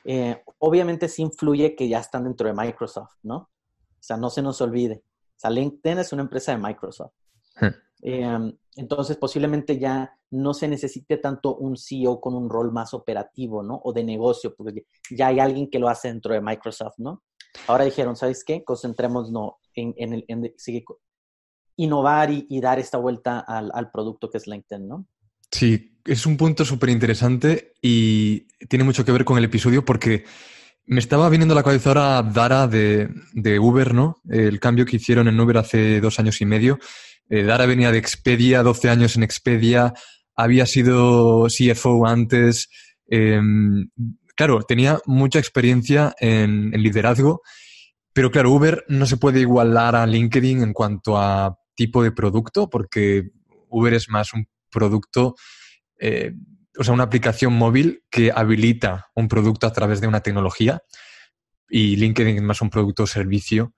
Eh, 0.05 0.41
obviamente 0.59 1.09
sí 1.09 1.21
influye 1.21 1.75
que 1.75 1.89
ya 1.89 1.99
están 1.99 2.23
dentro 2.23 2.47
de 2.47 2.53
Microsoft, 2.53 3.15
¿no? 3.23 3.37
O 3.37 3.49
sea, 3.99 4.15
no 4.15 4.29
se 4.29 4.41
nos 4.41 4.61
olvide. 4.61 5.03
O 5.35 5.39
sea, 5.39 5.49
LinkedIn 5.49 5.99
es 5.99 6.13
una 6.13 6.23
empresa 6.23 6.53
de 6.53 6.57
Microsoft. 6.57 7.11
Eh, 8.01 8.53
entonces, 8.75 9.17
posiblemente 9.17 9.77
ya 9.79 10.17
no 10.29 10.53
se 10.53 10.67
necesite 10.67 11.17
tanto 11.17 11.55
un 11.55 11.75
CEO 11.77 12.21
con 12.21 12.35
un 12.35 12.49
rol 12.49 12.71
más 12.71 12.93
operativo, 12.93 13.63
¿no? 13.63 13.81
O 13.83 13.91
de 13.91 14.03
negocio, 14.03 14.55
porque 14.55 14.85
ya 15.09 15.27
hay 15.27 15.39
alguien 15.39 15.69
que 15.69 15.79
lo 15.79 15.89
hace 15.89 16.07
dentro 16.09 16.33
de 16.33 16.41
Microsoft, 16.41 16.95
¿no? 16.97 17.23
Ahora 17.67 17.85
dijeron, 17.85 18.15
¿sabes 18.15 18.43
qué? 18.43 18.63
Concentrémonos 18.63 19.55
en, 19.73 19.93
en, 19.97 20.23
en, 20.27 20.53
innovar 21.77 22.31
y, 22.31 22.59
dar 22.59 22.79
esta 22.79 22.97
vuelta 22.97 23.39
al, 23.39 23.91
producto 23.91 24.29
que 24.29 24.39
es 24.39 24.47
LinkedIn, 24.47 24.87
¿no? 24.87 25.07
Sí, 25.51 25.97
es 26.03 26.25
un 26.25 26.35
punto 26.35 26.65
súper 26.65 26.89
interesante 26.89 27.73
y 27.81 28.47
tiene 28.67 28.83
mucho 28.83 29.05
que 29.05 29.11
ver 29.11 29.23
con 29.23 29.37
el 29.37 29.45
episodio 29.45 29.85
porque 29.85 30.25
me 30.85 30.99
estaba 30.99 31.29
viniendo 31.29 31.53
a 31.53 31.55
la 31.55 31.63
cabeza 31.63 31.89
ahora 31.89 32.23
Dara 32.23 32.67
de, 32.67 33.59
Uber, 33.59 33.93
¿no? 33.93 34.21
El 34.27 34.59
cambio 34.59 34.85
que 34.85 34.97
hicieron 34.97 35.27
en 35.27 35.39
Uber 35.39 35.57
hace 35.57 36.01
dos 36.01 36.19
años 36.19 36.41
y 36.41 36.45
medio. 36.45 36.79
Eh, 37.29 37.43
Dara 37.43 37.65
venía 37.65 37.91
de 37.91 37.97
Expedia, 37.97 38.63
12 38.63 38.89
años 38.89 39.15
en 39.15 39.23
Expedia, 39.23 39.93
había 40.35 40.65
sido 40.65 41.47
CFO 41.47 42.07
antes. 42.07 42.69
Em, 43.07 43.89
claro, 44.35 44.63
tenía 44.63 44.99
mucha 45.05 45.39
experiencia 45.39 46.15
en, 46.19 46.73
en 46.73 46.81
liderazgo, 46.81 47.41
pero 48.13 48.31
claro, 48.31 48.51
Uber 48.51 48.85
no 48.87 49.05
se 49.05 49.17
puede 49.17 49.41
igualar 49.41 49.95
a 49.95 50.07
LinkedIn 50.07 50.63
en 50.63 50.73
cuanto 50.73 51.17
a 51.17 51.57
tipo 51.77 52.03
de 52.03 52.11
producto, 52.11 52.69
porque 52.69 53.29
Uber 53.69 53.93
es 53.93 54.09
más 54.09 54.33
un 54.33 54.47
producto, 54.69 55.35
eh, 55.99 56.33
o 56.77 56.83
sea, 56.83 56.93
una 56.93 57.03
aplicación 57.03 57.53
móvil 57.53 58.03
que 58.09 58.31
habilita 58.35 59.07
un 59.15 59.27
producto 59.29 59.67
a 59.67 59.71
través 59.71 60.01
de 60.01 60.07
una 60.07 60.21
tecnología 60.21 60.81
y 61.69 61.95
LinkedIn 61.95 62.37
es 62.37 62.43
más 62.43 62.61
un 62.61 62.69
producto 62.69 63.03
o 63.03 63.07
servicio, 63.07 63.73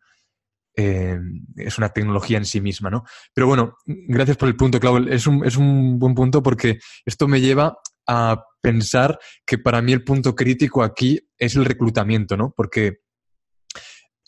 eh, 0.75 1.19
es 1.57 1.77
una 1.77 1.89
tecnología 1.89 2.37
en 2.37 2.45
sí 2.45 2.61
misma, 2.61 2.89
¿no? 2.89 3.03
Pero 3.33 3.47
bueno, 3.47 3.75
gracias 3.85 4.37
por 4.37 4.47
el 4.47 4.55
punto, 4.55 4.79
Clau. 4.79 4.97
Es 5.09 5.27
un, 5.27 5.45
es 5.45 5.57
un 5.57 5.99
buen 5.99 6.15
punto 6.15 6.41
porque 6.41 6.79
esto 7.05 7.27
me 7.27 7.41
lleva 7.41 7.77
a 8.07 8.43
pensar 8.61 9.19
que 9.45 9.57
para 9.57 9.81
mí 9.81 9.91
el 9.91 10.03
punto 10.03 10.35
crítico 10.35 10.83
aquí 10.83 11.19
es 11.37 11.55
el 11.55 11.65
reclutamiento, 11.65 12.37
¿no? 12.37 12.53
Porque 12.55 12.99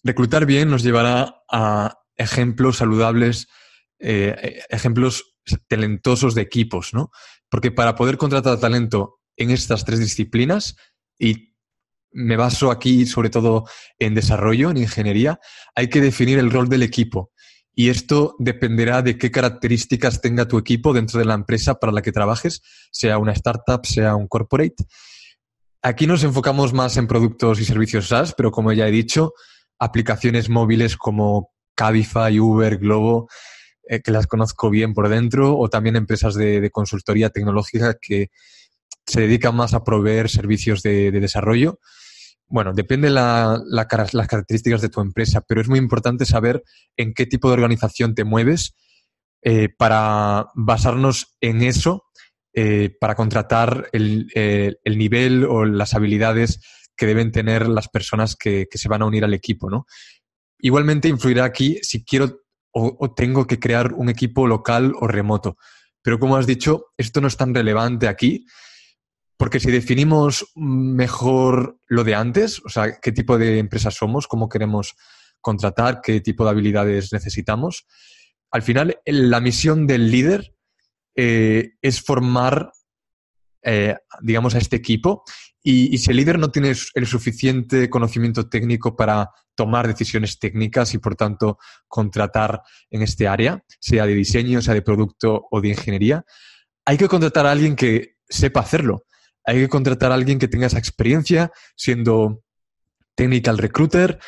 reclutar 0.03 0.45
bien 0.45 0.69
nos 0.69 0.83
llevará 0.83 1.35
a 1.49 1.97
ejemplos 2.15 2.77
saludables, 2.77 3.47
eh, 4.01 4.63
ejemplos 4.69 5.35
talentosos 5.67 6.35
de 6.35 6.41
equipos, 6.41 6.93
¿no? 6.93 7.11
Porque 7.49 7.71
para 7.71 7.95
poder 7.95 8.17
contratar 8.17 8.59
talento 8.59 9.19
en 9.37 9.51
estas 9.51 9.85
tres 9.85 9.99
disciplinas, 9.99 10.75
y 11.17 11.55
me 12.11 12.35
baso 12.35 12.71
aquí 12.71 13.05
sobre 13.05 13.29
todo 13.29 13.65
en 13.99 14.15
desarrollo, 14.15 14.69
en 14.71 14.77
ingeniería, 14.77 15.39
hay 15.75 15.87
que 15.87 16.01
definir 16.01 16.39
el 16.39 16.51
rol 16.51 16.67
del 16.67 16.83
equipo. 16.83 17.31
Y 17.73 17.89
esto 17.89 18.35
dependerá 18.39 19.01
de 19.01 19.17
qué 19.17 19.31
características 19.31 20.19
tenga 20.19 20.47
tu 20.47 20.57
equipo 20.57 20.93
dentro 20.93 21.19
de 21.19 21.25
la 21.25 21.35
empresa 21.35 21.75
para 21.75 21.93
la 21.93 22.01
que 22.01 22.11
trabajes, 22.11 22.61
sea 22.91 23.17
una 23.17 23.31
startup, 23.31 23.85
sea 23.85 24.15
un 24.15 24.27
corporate. 24.27 24.83
Aquí 25.81 26.05
nos 26.05 26.23
enfocamos 26.23 26.73
más 26.73 26.97
en 26.97 27.07
productos 27.07 27.59
y 27.59 27.65
servicios 27.65 28.09
SaaS, 28.09 28.33
pero 28.35 28.51
como 28.51 28.73
ya 28.73 28.87
he 28.87 28.91
dicho, 28.91 29.33
aplicaciones 29.79 30.49
móviles 30.49 30.97
como 30.97 31.51
Cabify, 31.75 32.39
Uber, 32.39 32.77
Globo, 32.77 33.29
eh, 33.87 34.01
que 34.01 34.11
las 34.11 34.27
conozco 34.27 34.69
bien 34.69 34.93
por 34.93 35.09
dentro, 35.09 35.57
o 35.57 35.69
también 35.69 35.95
empresas 35.95 36.35
de, 36.35 36.69
consultoría 36.71 37.29
tecnológica 37.29 37.97
que 37.99 38.29
se 39.05 39.21
dedican 39.21 39.55
más 39.55 39.73
a 39.73 39.83
proveer 39.83 40.29
servicios 40.29 40.83
de, 40.83 41.11
desarrollo. 41.11 41.79
Bueno, 42.47 42.73
depende 42.73 43.09
la, 43.09 43.61
las 43.65 43.87
características 43.87 44.81
de 44.81 44.89
tu 44.89 45.01
empresa, 45.01 45.41
pero 45.47 45.61
es 45.61 45.67
muy 45.67 45.79
importante 45.79 46.25
saber 46.25 46.63
en 46.97 47.13
qué 47.13 47.25
tipo 47.25 47.47
de 47.47 47.53
organización 47.53 48.13
te 48.13 48.23
mueves 48.23 48.75
eh, 49.41 49.69
para 49.75 50.47
basarnos 50.53 51.35
en 51.41 51.63
eso, 51.63 52.03
eh, 52.53 52.95
para 52.99 53.15
contratar 53.15 53.89
el, 53.93 54.27
nivel 54.85 55.45
o 55.45 55.65
las 55.65 55.95
habilidades 55.95 56.59
que 56.95 57.07
deben 57.07 57.31
tener 57.31 57.67
las 57.67 57.87
personas 57.87 58.35
que, 58.35 58.67
que, 58.69 58.77
se 58.77 58.89
van 58.89 59.01
a 59.01 59.05
unir 59.05 59.23
al 59.23 59.33
equipo, 59.33 59.69
¿no? 59.69 59.85
Igualmente 60.59 61.07
influirá 61.07 61.45
aquí 61.45 61.79
si 61.81 62.03
quiero 62.03 62.41
o, 62.73 63.13
tengo 63.13 63.47
que 63.47 63.59
crear 63.59 63.93
un 63.93 64.09
equipo 64.09 64.47
local 64.47 64.93
o 64.99 65.07
remoto. 65.07 65.57
Pero 66.01 66.19
como 66.19 66.37
has 66.37 66.47
dicho, 66.47 66.87
esto 66.97 67.21
no 67.21 67.27
es 67.27 67.37
tan 67.37 67.53
relevante 67.53 68.07
aquí, 68.07 68.45
porque 69.37 69.59
si 69.59 69.71
definimos 69.71 70.51
mejor 70.55 71.79
lo 71.87 72.03
de 72.03 72.15
antes, 72.15 72.61
o 72.65 72.69
sea, 72.69 72.99
qué 72.99 73.11
tipo 73.11 73.37
de 73.37 73.59
empresa 73.59 73.91
somos, 73.91 74.27
cómo 74.27 74.49
queremos 74.49 74.95
contratar, 75.41 76.01
qué 76.01 76.21
tipo 76.21 76.43
de 76.43 76.51
habilidades 76.51 77.11
necesitamos, 77.11 77.85
al 78.51 78.61
final 78.61 78.99
la 79.05 79.39
misión 79.39 79.87
del 79.87 80.11
líder 80.11 80.53
eh, 81.15 81.71
es 81.81 82.01
formar, 82.01 82.71
eh, 83.63 83.95
digamos, 84.21 84.55
a 84.55 84.59
este 84.59 84.75
equipo 84.75 85.23
y, 85.63 85.97
si 85.99 86.09
el 86.09 86.17
líder 86.17 86.39
no 86.39 86.49
tiene 86.49 86.73
el 86.95 87.05
suficiente 87.05 87.89
conocimiento 87.89 88.49
técnico 88.49 88.95
para 88.95 89.29
tomar 89.53 89.87
decisiones 89.87 90.39
técnicas 90.39 90.93
y, 90.93 90.97
por 90.97 91.15
tanto, 91.15 91.59
contratar 91.87 92.61
en 92.89 93.03
este 93.03 93.27
área, 93.27 93.63
sea 93.79 94.05
de 94.07 94.15
diseño, 94.15 94.61
sea 94.61 94.73
de 94.73 94.81
producto 94.81 95.47
o 95.51 95.61
de 95.61 95.69
ingeniería, 95.69 96.25
hay 96.85 96.97
que 96.97 97.07
contratar 97.07 97.45
a 97.45 97.51
alguien 97.51 97.75
que 97.75 98.15
sepa 98.27 98.61
hacerlo. 98.61 99.05
Hay 99.45 99.59
que 99.59 99.69
contratar 99.69 100.11
a 100.11 100.15
alguien 100.15 100.39
que 100.39 100.47
tenga 100.47 100.67
esa 100.67 100.79
experiencia 100.79 101.51
siendo 101.75 102.43
technical 103.15 103.57
recruiter. 103.57 104.19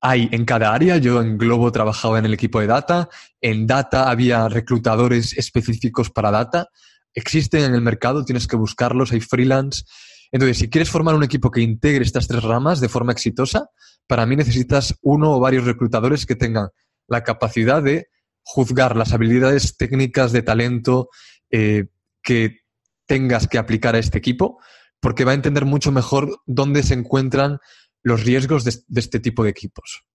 Hay 0.00 0.28
en 0.32 0.44
cada 0.44 0.74
área, 0.74 0.98
yo 0.98 1.22
en 1.22 1.38
Globo 1.38 1.72
trabajaba 1.72 2.18
en 2.18 2.26
el 2.26 2.34
equipo 2.34 2.60
de 2.60 2.66
data, 2.66 3.08
en 3.40 3.66
data 3.66 4.10
había 4.10 4.48
reclutadores 4.48 5.38
específicos 5.38 6.10
para 6.10 6.30
data, 6.30 6.68
existen 7.14 7.64
en 7.64 7.74
el 7.74 7.82
mercado, 7.82 8.24
tienes 8.24 8.46
que 8.46 8.56
buscarlos, 8.56 9.12
hay 9.12 9.20
freelance. 9.20 9.84
Entonces, 10.32 10.58
si 10.58 10.70
quieres 10.70 10.90
formar 10.90 11.14
un 11.14 11.22
equipo 11.22 11.50
que 11.50 11.60
integre 11.60 12.04
estas 12.04 12.26
tres 12.26 12.42
ramas 12.42 12.80
de 12.80 12.88
forma 12.88 13.12
exitosa, 13.12 13.68
para 14.06 14.24
mí 14.24 14.34
necesitas 14.34 14.98
uno 15.02 15.36
o 15.36 15.40
varios 15.40 15.66
reclutadores 15.66 16.24
que 16.24 16.34
tengan 16.34 16.70
la 17.06 17.22
capacidad 17.22 17.82
de 17.82 18.08
juzgar 18.42 18.96
las 18.96 19.12
habilidades 19.12 19.76
técnicas 19.76 20.32
de 20.32 20.42
talento 20.42 21.10
eh, 21.50 21.88
que 22.22 22.60
tengas 23.06 23.46
que 23.46 23.58
aplicar 23.58 23.94
a 23.94 23.98
este 23.98 24.16
equipo, 24.18 24.58
porque 25.00 25.24
va 25.24 25.32
a 25.32 25.34
entender 25.34 25.66
mucho 25.66 25.92
mejor 25.92 26.40
dónde 26.46 26.82
se 26.82 26.94
encuentran 26.94 27.58
los 28.02 28.24
riesgos 28.24 28.64
de, 28.64 28.72
este 28.98 29.20
tipo 29.20 29.44
de 29.44 29.50
equipos. 29.50 30.06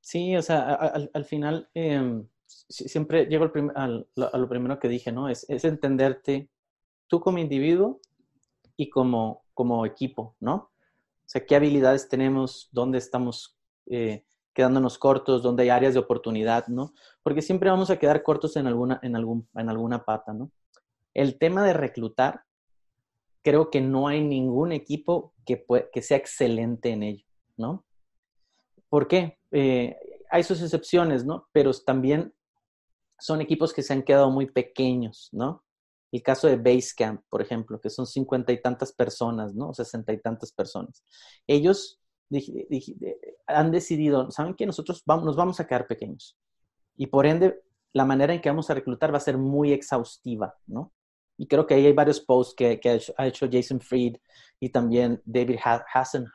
Sí, 0.00 0.36
o 0.36 0.42
sea, 0.42 0.74
al, 1.12 1.24
final 1.24 1.68
em, 1.74 2.28
siempre 2.46 3.24
llego 3.24 3.50
a 3.74 4.38
lo 4.38 4.48
primero 4.48 4.78
que 4.78 4.88
dije, 4.88 5.10
¿no? 5.10 5.28
Es 5.28 5.46
entenderte 5.48 6.50
tú 7.08 7.20
como 7.20 7.38
individuo 7.38 8.00
y 8.76 8.90
como, 8.90 9.44
como 9.54 9.86
equipo, 9.86 10.36
¿no? 10.40 10.54
O 10.54 11.26
sea, 11.26 11.44
qué 11.46 11.56
habilidades 11.56 12.08
tenemos, 12.08 12.68
dónde 12.72 12.98
estamos 12.98 13.56
eh, 13.86 14.24
quedándonos 14.52 14.98
cortos, 14.98 15.42
dónde 15.42 15.64
hay 15.64 15.68
áreas 15.70 15.94
de 15.94 16.00
oportunidad, 16.00 16.66
¿no? 16.68 16.92
Porque 17.22 17.42
siempre 17.42 17.70
vamos 17.70 17.90
a 17.90 17.98
quedar 17.98 18.22
cortos 18.22 18.56
en 18.56 18.66
alguna, 18.66 19.00
en 19.02 19.16
algún, 19.16 19.48
en 19.54 19.68
alguna 19.68 20.04
pata, 20.04 20.32
¿no? 20.32 20.50
El 21.12 21.38
tema 21.38 21.64
de 21.64 21.72
reclutar, 21.72 22.42
creo 23.42 23.70
que 23.70 23.80
no 23.80 24.08
hay 24.08 24.22
ningún 24.22 24.72
equipo 24.72 25.34
que, 25.44 25.64
que 25.92 26.02
sea 26.02 26.16
excelente 26.16 26.90
en 26.90 27.02
ello, 27.02 27.26
¿no? 27.56 27.84
¿Por 28.88 29.08
qué? 29.08 29.38
Eh, 29.50 29.96
hay 30.30 30.42
sus 30.42 30.62
excepciones, 30.62 31.24
¿no? 31.24 31.48
Pero 31.52 31.72
también 31.72 32.34
son 33.18 33.40
equipos 33.40 33.72
que 33.72 33.82
se 33.82 33.92
han 33.92 34.02
quedado 34.02 34.30
muy 34.30 34.46
pequeños, 34.46 35.28
¿no? 35.32 35.64
El 36.14 36.22
caso 36.22 36.46
de 36.46 36.54
Basecamp, 36.54 37.22
por 37.28 37.42
ejemplo, 37.42 37.80
que 37.80 37.90
son 37.90 38.06
cincuenta 38.06 38.52
y 38.52 38.62
tantas 38.62 38.92
personas, 38.92 39.52
¿no? 39.52 39.74
Sesenta 39.74 40.12
y 40.12 40.20
tantas 40.20 40.52
personas. 40.52 41.02
Ellos 41.44 42.00
han 43.48 43.72
decidido, 43.72 44.30
¿saben 44.30 44.54
que 44.54 44.64
Nosotros 44.64 45.02
vamos, 45.04 45.24
nos 45.24 45.34
vamos 45.34 45.58
a 45.58 45.66
quedar 45.66 45.88
pequeños. 45.88 46.38
Y 46.96 47.08
por 47.08 47.26
ende, 47.26 47.60
la 47.92 48.04
manera 48.04 48.32
en 48.32 48.40
que 48.40 48.48
vamos 48.48 48.70
a 48.70 48.74
reclutar 48.74 49.12
va 49.12 49.16
a 49.16 49.20
ser 49.20 49.38
muy 49.38 49.72
exhaustiva, 49.72 50.54
¿no? 50.68 50.92
Y 51.36 51.48
creo 51.48 51.66
que 51.66 51.74
ahí 51.74 51.84
hay 51.84 51.92
varios 51.92 52.20
posts 52.20 52.54
que, 52.54 52.80
ha, 53.18 53.26
hecho, 53.26 53.48
Jason 53.50 53.80
Fried 53.80 54.18
y 54.60 54.68
también 54.68 55.20
David 55.24 55.58
Hassan, 55.92 56.26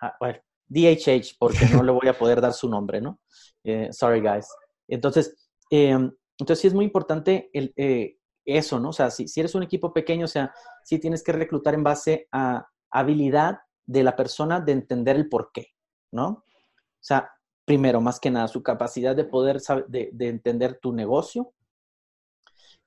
DHH, 0.68 1.38
porque 1.40 1.66
no 1.72 1.84
le 1.84 1.94
voy 1.94 2.10
a 2.10 2.20
poder 2.20 2.42
dar 2.42 2.52
su 2.52 2.68
nombre, 2.68 3.00
¿no? 3.00 3.22
Eh, 3.64 3.94
sorry, 3.94 4.20
guys. 4.20 4.46
Entonces, 4.90 5.50
eh, 5.72 5.98
entonces 6.38 6.60
sí 6.60 6.68
es 6.68 6.74
muy 6.74 6.84
importante 6.84 7.50
el, 7.54 7.74
eh, 7.78 8.19
eso, 8.58 8.80
¿no? 8.80 8.90
O 8.90 8.94
sea, 8.94 9.10
si, 9.12 9.28
si, 9.28 9.40
eres 9.40 9.56
un 9.56 9.64
equipo 9.64 9.94
pequeño, 9.94 10.26
o 10.26 10.30
sea, 10.30 10.54
sí 10.84 11.00
tienes 11.00 11.24
que 11.24 11.32
reclutar 11.32 11.74
en 11.74 11.84
base 11.84 12.28
a 12.32 12.68
habilidad 12.90 13.60
de 13.86 14.04
la 14.04 14.16
persona 14.16 14.60
de 14.60 14.72
entender 14.72 15.16
el 15.16 15.30
por 15.30 15.52
qué, 15.52 15.68
¿no? 16.12 16.28
O 16.28 17.02
sea, 17.02 17.32
primero, 17.66 18.02
más 18.02 18.20
que 18.20 18.32
nada, 18.32 18.48
su 18.48 18.64
capacidad 18.64 19.16
de 19.16 19.26
poder 19.26 19.62
de, 19.88 20.10
de, 20.12 20.28
entender 20.28 20.80
tu 20.82 20.92
negocio. 20.92 21.54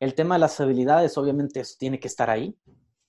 El 0.00 0.14
tema 0.14 0.34
de 0.34 0.40
las 0.40 0.60
habilidades, 0.60 1.16
obviamente, 1.16 1.60
eso 1.60 1.76
tiene 1.78 2.00
que 2.00 2.08
estar 2.08 2.28
ahí, 2.30 2.58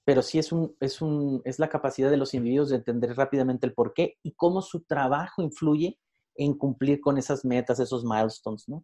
pero 0.06 0.22
sí 0.22 0.38
es, 0.38 0.52
un, 0.52 0.76
es, 0.80 1.02
un, 1.02 1.42
es 1.46 1.60
la 1.60 1.70
capacidad 1.70 2.12
de 2.12 2.18
los 2.18 2.34
individuos 2.34 2.70
de 2.70 2.76
entender 2.76 3.16
rápidamente 3.16 3.66
el 3.66 3.74
por 3.74 3.94
qué 3.94 4.18
y 4.22 4.34
cómo 4.34 4.62
su 4.62 4.82
trabajo 4.82 5.42
influye 5.42 6.00
en 6.36 6.54
cumplir 6.58 7.00
con 7.00 7.18
esas 7.18 7.46
metas, 7.46 7.80
esos 7.80 8.04
milestones, 8.04 8.68
¿no? 8.68 8.84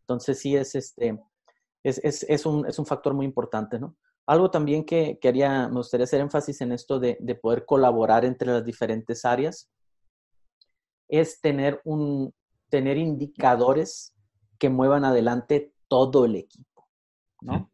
Entonces 0.00 0.38
sí 0.40 0.56
es 0.56 0.74
este, 0.74 1.18
es, 1.82 2.46
un, 2.46 2.86
factor 2.86 3.14
muy 3.14 3.26
importante, 3.26 3.78
¿no? 3.78 3.96
Algo 4.26 4.50
también 4.50 4.84
que, 4.84 5.18
quería 5.20 5.68
me 5.68 5.76
gustaría 5.76 6.04
hacer 6.04 6.20
énfasis 6.20 6.60
en 6.60 6.72
esto 6.72 6.98
de, 6.98 7.16
poder 7.40 7.64
colaborar 7.64 8.24
entre 8.24 8.52
las 8.52 8.64
diferentes 8.64 9.24
áreas, 9.24 9.70
es 11.08 11.40
tener, 11.40 11.80
un, 11.84 12.32
tener 12.68 12.96
indicadores 12.96 14.14
que 14.58 14.68
muevan 14.68 15.04
adelante 15.04 15.74
todo 15.88 16.24
el 16.24 16.36
equipo, 16.36 16.88
¿no? 17.40 17.72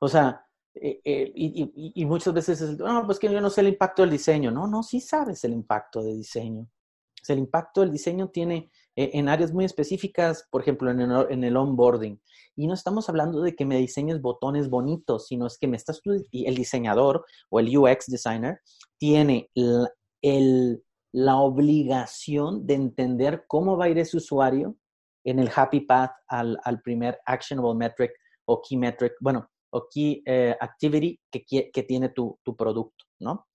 O 0.00 0.08
sea, 0.08 0.44
eh, 0.74 1.00
eh, 1.04 1.32
y, 1.34 2.04
muchas 2.04 2.34
veces 2.34 2.60
es, 2.60 2.78
no, 2.78 3.06
pues 3.06 3.18
que 3.18 3.30
yo 3.30 3.40
no 3.40 3.48
sé 3.48 3.60
el 3.60 3.68
impacto 3.68 4.02
del 4.02 4.10
diseño. 4.10 4.50
No, 4.50 4.66
no, 4.66 4.82
sí 4.82 5.00
sabes 5.00 5.44
el 5.44 5.52
impacto 5.52 6.02
del 6.02 6.16
diseño. 6.16 6.62
O 6.62 7.24
sea, 7.24 7.34
el 7.34 7.40
impacto 7.40 7.80
del 7.80 7.92
diseño 7.92 8.28
tiene 8.28 8.70
en 8.96 9.28
áreas 9.28 9.52
muy 9.52 9.64
específicas, 9.64 10.46
por 10.50 10.62
ejemplo, 10.62 10.90
en 10.90 11.44
el, 11.44 11.56
onboarding. 11.56 12.20
Y 12.56 12.66
no 12.66 12.74
estamos 12.74 13.08
hablando 13.08 13.40
de 13.40 13.56
que 13.56 13.64
me 13.64 13.78
diseñes 13.78 14.20
botones 14.20 14.70
bonitos, 14.70 15.26
sino 15.26 15.46
es 15.46 15.58
que 15.58 15.66
me 15.66 15.76
estás, 15.76 16.00
el 16.04 16.54
diseñador 16.54 17.24
o 17.50 17.58
el 17.58 17.76
UX 17.76 18.06
designer 18.06 18.60
tiene 18.98 19.50
la 21.12 21.36
obligación 21.36 22.66
de 22.66 22.74
entender 22.74 23.44
cómo 23.48 23.76
va 23.76 23.86
a 23.86 23.88
ir 23.88 23.98
ese 23.98 24.16
usuario 24.16 24.76
en 25.24 25.38
el 25.38 25.50
happy 25.54 25.80
path 25.80 26.12
al, 26.28 26.58
primer 26.84 27.18
actionable 27.26 27.74
metric 27.74 28.12
o 28.46 28.60
key 28.60 28.76
metric, 28.76 29.14
bueno, 29.20 29.48
o 29.70 29.88
key 29.90 30.22
eh, 30.26 30.54
activity 30.60 31.18
que, 31.30 31.70
que 31.72 31.82
tiene 31.82 32.10
tu, 32.10 32.38
tu, 32.44 32.54
producto, 32.54 33.06
¿no? 33.18 33.48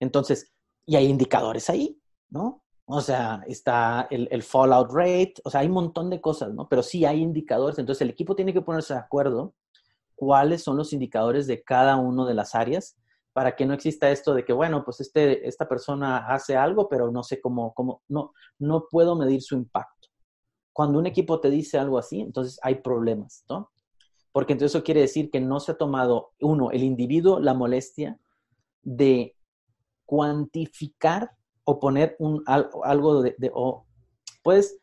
Entonces, 0.00 0.52
y 0.86 0.96
hay 0.96 1.06
indicadores 1.06 1.68
ahí, 1.68 2.00
¿no? 2.30 2.64
O 2.90 3.02
sea, 3.02 3.42
está 3.46 4.08
el, 4.10 4.28
el, 4.30 4.42
fallout 4.42 4.90
rate, 4.90 5.34
o 5.44 5.50
sea, 5.50 5.60
hay 5.60 5.66
un 5.66 5.74
montón 5.74 6.08
de 6.08 6.22
cosas, 6.22 6.54
¿no? 6.54 6.68
Pero 6.70 6.82
sí 6.82 7.04
hay 7.04 7.20
indicadores, 7.20 7.78
entonces 7.78 8.00
el 8.00 8.08
equipo 8.08 8.34
tiene 8.34 8.54
que 8.54 8.62
ponerse 8.62 8.94
de 8.94 9.00
acuerdo 9.00 9.54
cuáles 10.14 10.62
son 10.62 10.78
los 10.78 10.94
indicadores 10.94 11.46
de 11.46 11.62
cada 11.62 11.96
una 11.96 12.26
de 12.26 12.32
las 12.32 12.54
áreas 12.54 12.96
para 13.34 13.54
que 13.54 13.66
no 13.66 13.74
exista 13.74 14.10
esto 14.10 14.32
de 14.32 14.42
que, 14.44 14.54
bueno, 14.54 14.84
pues 14.84 15.00
este, 15.00 15.46
esta 15.46 15.68
persona 15.68 16.26
hace 16.28 16.56
algo, 16.56 16.88
pero 16.88 17.10
no 17.12 17.22
sé 17.22 17.42
cómo, 17.42 17.74
cómo, 17.74 18.02
no, 18.08 18.32
no 18.58 18.86
puedo 18.90 19.16
medir 19.16 19.42
su 19.42 19.54
impacto. 19.54 20.08
Cuando 20.72 20.98
un 20.98 21.06
equipo 21.06 21.40
te 21.40 21.50
dice 21.50 21.78
algo 21.78 21.98
así, 21.98 22.20
entonces 22.20 22.58
hay 22.62 22.76
problemas, 22.76 23.44
¿no? 23.50 23.70
Porque 24.32 24.54
entonces 24.54 24.74
eso 24.74 24.82
quiere 24.82 25.02
decir 25.02 25.30
que 25.30 25.40
no 25.40 25.60
se 25.60 25.72
ha 25.72 25.76
tomado, 25.76 26.32
uno, 26.40 26.70
el 26.70 26.82
individuo 26.82 27.38
la 27.38 27.52
molestia 27.52 28.18
de 28.82 29.36
cuantificar 30.06 31.32
o 31.70 31.78
poner 31.78 32.16
un, 32.18 32.42
algo 32.46 33.20
de, 33.20 33.36
o, 33.52 33.84
pues, 34.42 34.80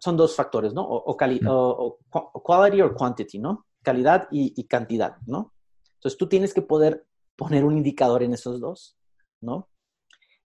son 0.00 0.16
dos 0.16 0.34
factores, 0.34 0.72
¿no? 0.72 0.82
O, 0.82 1.12
o, 1.12 2.42
quality 2.42 2.80
o 2.80 2.94
quantity, 2.94 3.38
¿no? 3.38 3.66
Calidad 3.82 4.26
y, 4.30 4.54
y 4.58 4.64
cantidad, 4.64 5.18
¿no? 5.26 5.52
Entonces 5.96 6.16
tú 6.16 6.26
tienes 6.26 6.54
que 6.54 6.62
poder 6.62 7.06
poner 7.36 7.66
un 7.66 7.76
indicador 7.76 8.22
en 8.22 8.32
esos 8.32 8.62
dos, 8.62 8.96
¿no? 9.42 9.68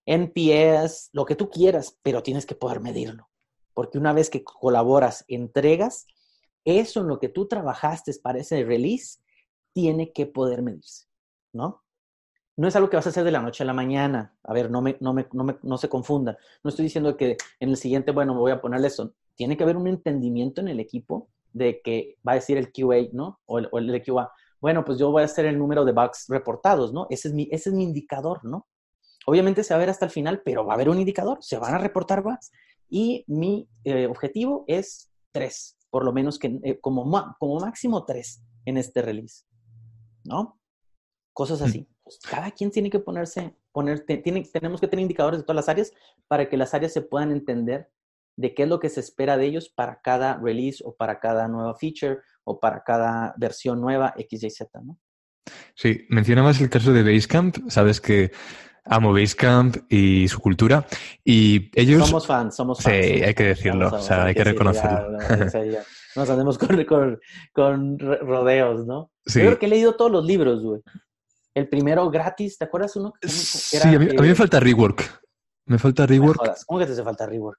NPS, 0.04 1.08
lo 1.14 1.24
que 1.24 1.36
tú 1.36 1.48
quieras, 1.48 1.98
pero 2.02 2.22
tienes 2.22 2.44
que 2.44 2.54
poder 2.54 2.80
medirlo. 2.80 3.30
Porque 3.72 3.96
una 3.96 4.12
vez 4.12 4.28
que 4.28 4.44
colaboras, 4.44 5.24
entregas, 5.26 6.06
eso 6.66 7.00
en 7.00 7.08
lo 7.08 7.18
que 7.18 7.30
tú 7.30 7.48
trabajaste 7.48 8.12
para 8.22 8.40
ese 8.40 8.62
release, 8.62 9.20
tiene 9.72 10.12
que 10.12 10.26
poder 10.26 10.60
medirse, 10.60 11.06
¿no? 11.54 11.82
No 12.56 12.68
es 12.68 12.76
algo 12.76 12.88
que 12.88 12.96
vas 12.96 13.06
a 13.06 13.10
hacer 13.10 13.24
de 13.24 13.30
la 13.30 13.42
noche 13.42 13.62
a 13.62 13.66
la 13.66 13.74
mañana. 13.74 14.34
A 14.42 14.52
ver, 14.54 14.70
no, 14.70 14.80
me, 14.80 14.96
no, 15.00 15.12
me, 15.12 15.26
no, 15.62 15.78
se 15.78 15.88
confunda. 15.88 16.38
No 16.64 16.70
estoy 16.70 16.84
diciendo 16.84 17.16
que 17.16 17.36
en 17.60 17.68
el 17.70 17.76
siguiente, 17.76 18.12
bueno, 18.12 18.34
me 18.34 18.40
voy 18.40 18.52
a 18.52 18.60
ponerle 18.60 18.86
eso. 18.86 19.12
Tiene 19.34 19.56
que 19.56 19.64
haber 19.64 19.76
un 19.76 19.86
entendimiento 19.86 20.62
en 20.62 20.68
el 20.68 20.80
equipo 20.80 21.28
de 21.52 21.80
que 21.82 22.16
va 22.26 22.32
a 22.32 22.36
decir 22.36 22.56
el 22.56 22.72
QA, 22.72 23.10
¿no? 23.12 23.40
O 23.46 23.58
el, 23.58 23.68
o 23.70 23.78
el 23.78 24.02
QA, 24.02 24.30
bueno, 24.60 24.84
pues 24.84 24.98
yo 24.98 25.10
voy 25.10 25.22
a 25.22 25.26
hacer 25.26 25.46
el 25.46 25.58
número 25.58 25.84
de 25.84 25.92
bugs 25.92 26.26
reportados, 26.28 26.92
¿no? 26.92 27.06
Ese 27.10 27.28
es 27.28 27.34
mi, 27.34 27.48
ese 27.50 27.70
es 27.70 27.74
mi 27.74 27.84
indicador, 27.84 28.44
¿no? 28.44 28.66
Obviamente 29.26 29.62
se 29.64 29.74
va 29.74 29.76
a 29.76 29.80
ver 29.80 29.90
hasta 29.90 30.06
el 30.06 30.10
final, 30.10 30.42
pero 30.44 30.64
va 30.64 30.72
a 30.72 30.76
haber 30.76 30.88
un 30.88 30.98
indicador, 30.98 31.38
se 31.40 31.58
van 31.58 31.74
a 31.74 31.78
reportar 31.78 32.22
bugs 32.22 32.50
y 32.88 33.24
mi 33.26 33.68
eh, 33.84 34.06
objetivo 34.06 34.64
es 34.66 35.10
tres, 35.32 35.76
por 35.90 36.04
lo 36.04 36.12
menos 36.12 36.38
que 36.38 36.58
eh, 36.62 36.80
como, 36.80 37.04
como 37.38 37.60
máximo 37.60 38.04
tres 38.04 38.42
en 38.64 38.76
este 38.76 39.02
release, 39.02 39.44
¿no? 40.24 40.58
Cosas 41.32 41.60
así. 41.60 41.88
Pues 42.06 42.20
cada 42.20 42.52
quien 42.52 42.70
tiene 42.70 42.88
que 42.88 43.00
ponerse, 43.00 43.56
poner, 43.72 44.06
tiene, 44.06 44.44
tenemos 44.52 44.80
que 44.80 44.86
tener 44.86 45.02
indicadores 45.02 45.40
de 45.40 45.44
todas 45.44 45.56
las 45.56 45.68
áreas 45.68 45.92
para 46.28 46.48
que 46.48 46.56
las 46.56 46.72
áreas 46.72 46.92
se 46.92 47.02
puedan 47.02 47.32
entender 47.32 47.90
de 48.36 48.54
qué 48.54 48.62
es 48.62 48.68
lo 48.68 48.78
que 48.78 48.90
se 48.90 49.00
espera 49.00 49.36
de 49.36 49.46
ellos 49.46 49.68
para 49.68 50.00
cada 50.02 50.36
release 50.36 50.84
o 50.86 50.94
para 50.94 51.18
cada 51.18 51.48
nueva 51.48 51.74
feature 51.74 52.18
o 52.44 52.60
para 52.60 52.84
cada 52.84 53.34
versión 53.38 53.80
nueva 53.80 54.14
X, 54.16 54.40
Y, 54.44 54.50
Z, 54.50 54.80
¿no? 54.84 55.00
Sí, 55.74 56.06
mencionabas 56.08 56.60
el 56.60 56.70
caso 56.70 56.92
de 56.92 57.02
Basecamp, 57.02 57.56
sabes 57.70 58.00
que 58.00 58.30
amo 58.84 59.12
Basecamp 59.12 59.76
y 59.88 60.28
su 60.28 60.38
cultura 60.38 60.86
y 61.24 61.72
ellos... 61.74 62.06
Somos 62.06 62.24
fans, 62.28 62.54
somos 62.54 62.80
fans. 62.80 62.94
Sí, 62.94 63.24
hay 63.24 63.34
que 63.34 63.46
decirlo, 63.46 63.88
o 63.88 63.98
sea, 64.00 64.26
hay 64.26 64.34
que, 64.36 64.44
reconocerlo. 64.44 65.18
nos 66.14 66.30
andemos 66.30 66.56
con, 66.56 67.18
con, 67.52 67.98
rodeos, 67.98 68.86
¿no? 68.86 69.10
Sí. 69.26 69.40
Yo 69.40 69.46
creo 69.46 69.58
que 69.58 69.66
he 69.66 69.70
leído 69.70 69.96
todos 69.96 70.12
los 70.12 70.24
libros, 70.24 70.62
güey. 70.62 70.82
El 71.56 71.68
primero 71.68 72.10
gratis, 72.10 72.58
¿te 72.58 72.66
acuerdas 72.66 72.94
uno? 72.96 73.14
sí, 73.22 73.78
a 73.78 73.98
mí, 73.98 74.08
me 74.08 74.34
falta 74.34 74.60
rework. 74.60 75.22
Me 75.64 75.78
falta 75.78 76.04
rework. 76.04 76.64
¿Cómo 76.66 76.78
que 76.78 76.84
te 76.84 76.92
hace 76.92 77.02
falta 77.02 77.24
rework? 77.24 77.58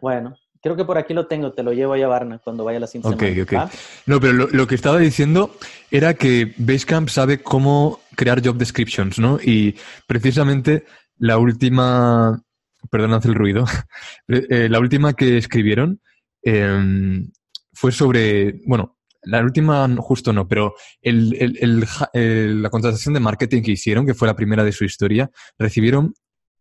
Bueno, 0.00 0.34
Creo 0.62 0.74
que 0.74 0.84
por 0.84 0.98
aquí 0.98 1.14
lo 1.14 1.28
tengo, 1.28 1.52
te 1.52 1.62
lo 1.62 1.72
llevo 1.72 1.94
a 1.94 2.06
Varna 2.08 2.40
cuando 2.42 2.64
vaya 2.64 2.78
a 2.78 2.80
la 2.80 2.86
siguiente 2.88 3.44
Ok, 3.44 3.52
ok. 3.52 3.70
No, 4.06 4.18
pero 4.18 4.32
lo, 4.32 4.66
que 4.66 4.74
estaba 4.74 4.98
diciendo 4.98 5.54
era 5.92 6.14
que 6.14 6.54
Basecamp 6.56 7.08
sabe 7.08 7.40
cómo 7.40 8.00
crear 8.16 8.44
job 8.44 8.56
descriptions, 8.56 9.20
¿no? 9.20 9.38
Y 9.40 9.76
precisamente 10.08 10.84
la 11.18 11.38
última, 11.38 12.42
perdonad 12.90 13.24
el 13.26 13.36
ruido, 13.36 13.64
eh, 14.28 14.68
la 14.68 14.80
última 14.80 15.12
que 15.12 15.36
escribieron 15.36 16.00
em, 16.42 17.30
fue 17.72 17.92
sobre, 17.92 18.60
bueno, 18.66 18.95
la 19.26 19.42
última 19.42 19.88
justo 19.98 20.32
no, 20.32 20.46
pero 20.46 20.74
la 21.02 22.70
contratación 22.70 23.14
de 23.14 23.20
marketing 23.20 23.62
que 23.62 23.72
hicieron, 23.72 24.06
que 24.06 24.14
fue 24.14 24.28
la 24.28 24.36
primera 24.36 24.64
de 24.64 24.72
su 24.72 24.84
historia, 24.84 25.30
recibieron 25.58 26.14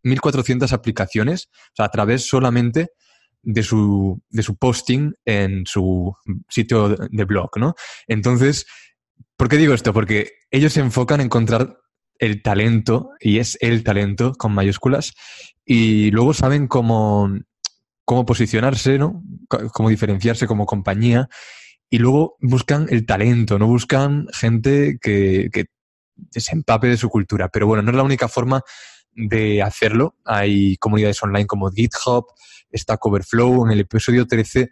1.400 0.03 0.71
aplicaciones, 0.71 1.49
a 1.77 1.89
través 1.89 2.27
solamente 2.27 2.89
de 3.43 3.61
su, 3.61 4.21
de 4.29 4.41
su 4.41 4.57
posting 4.57 5.13
en 5.25 5.65
su 5.65 6.15
sitio 6.49 6.89
de 6.89 7.23
blog, 7.25 7.51
¿no? 7.57 7.75
Entonces, 8.07 8.65
¿por 9.37 9.47
qué 9.47 9.57
digo 9.57 9.73
esto? 9.73 9.93
Porque 9.93 10.31
ellos 10.49 10.73
se 10.73 10.79
enfocan 10.79 11.19
en 11.19 11.27
encontrar 11.27 11.77
el 12.17 12.41
talento, 12.41 13.11
y 13.19 13.39
es 13.39 13.57
el 13.61 13.83
talento 13.83 14.33
con 14.33 14.53
mayúsculas, 14.53 15.13
y 15.65 16.09
luego 16.11 16.33
saben 16.33 16.67
cómo, 16.67 17.29
cómo 18.05 18.25
posicionarse, 18.25 18.97
¿no? 18.97 19.21
Cómo 19.47 19.89
diferenciarse 19.89 20.47
como 20.47 20.65
compañía, 20.65 21.27
y 21.89 21.99
luego 21.99 22.37
buscan 22.41 22.87
el 22.89 23.05
talento, 23.05 23.59
no 23.59 23.67
buscan 23.67 24.27
gente 24.33 24.97
que, 25.01 25.49
que 25.51 25.65
se 26.39 26.53
empape 26.53 26.87
de 26.87 26.97
su 26.97 27.09
cultura. 27.09 27.49
Pero 27.49 27.67
bueno, 27.67 27.83
no 27.83 27.91
es 27.91 27.97
la 27.97 28.03
única 28.03 28.27
forma 28.27 28.61
de 29.11 29.61
hacerlo. 29.61 30.15
Hay 30.25 30.77
comunidades 30.77 31.21
online 31.23 31.47
como 31.47 31.71
GitHub, 31.71 32.25
está 32.69 32.97
Coverflow. 32.97 33.65
En 33.65 33.71
el 33.71 33.81
episodio 33.81 34.27
13 34.27 34.71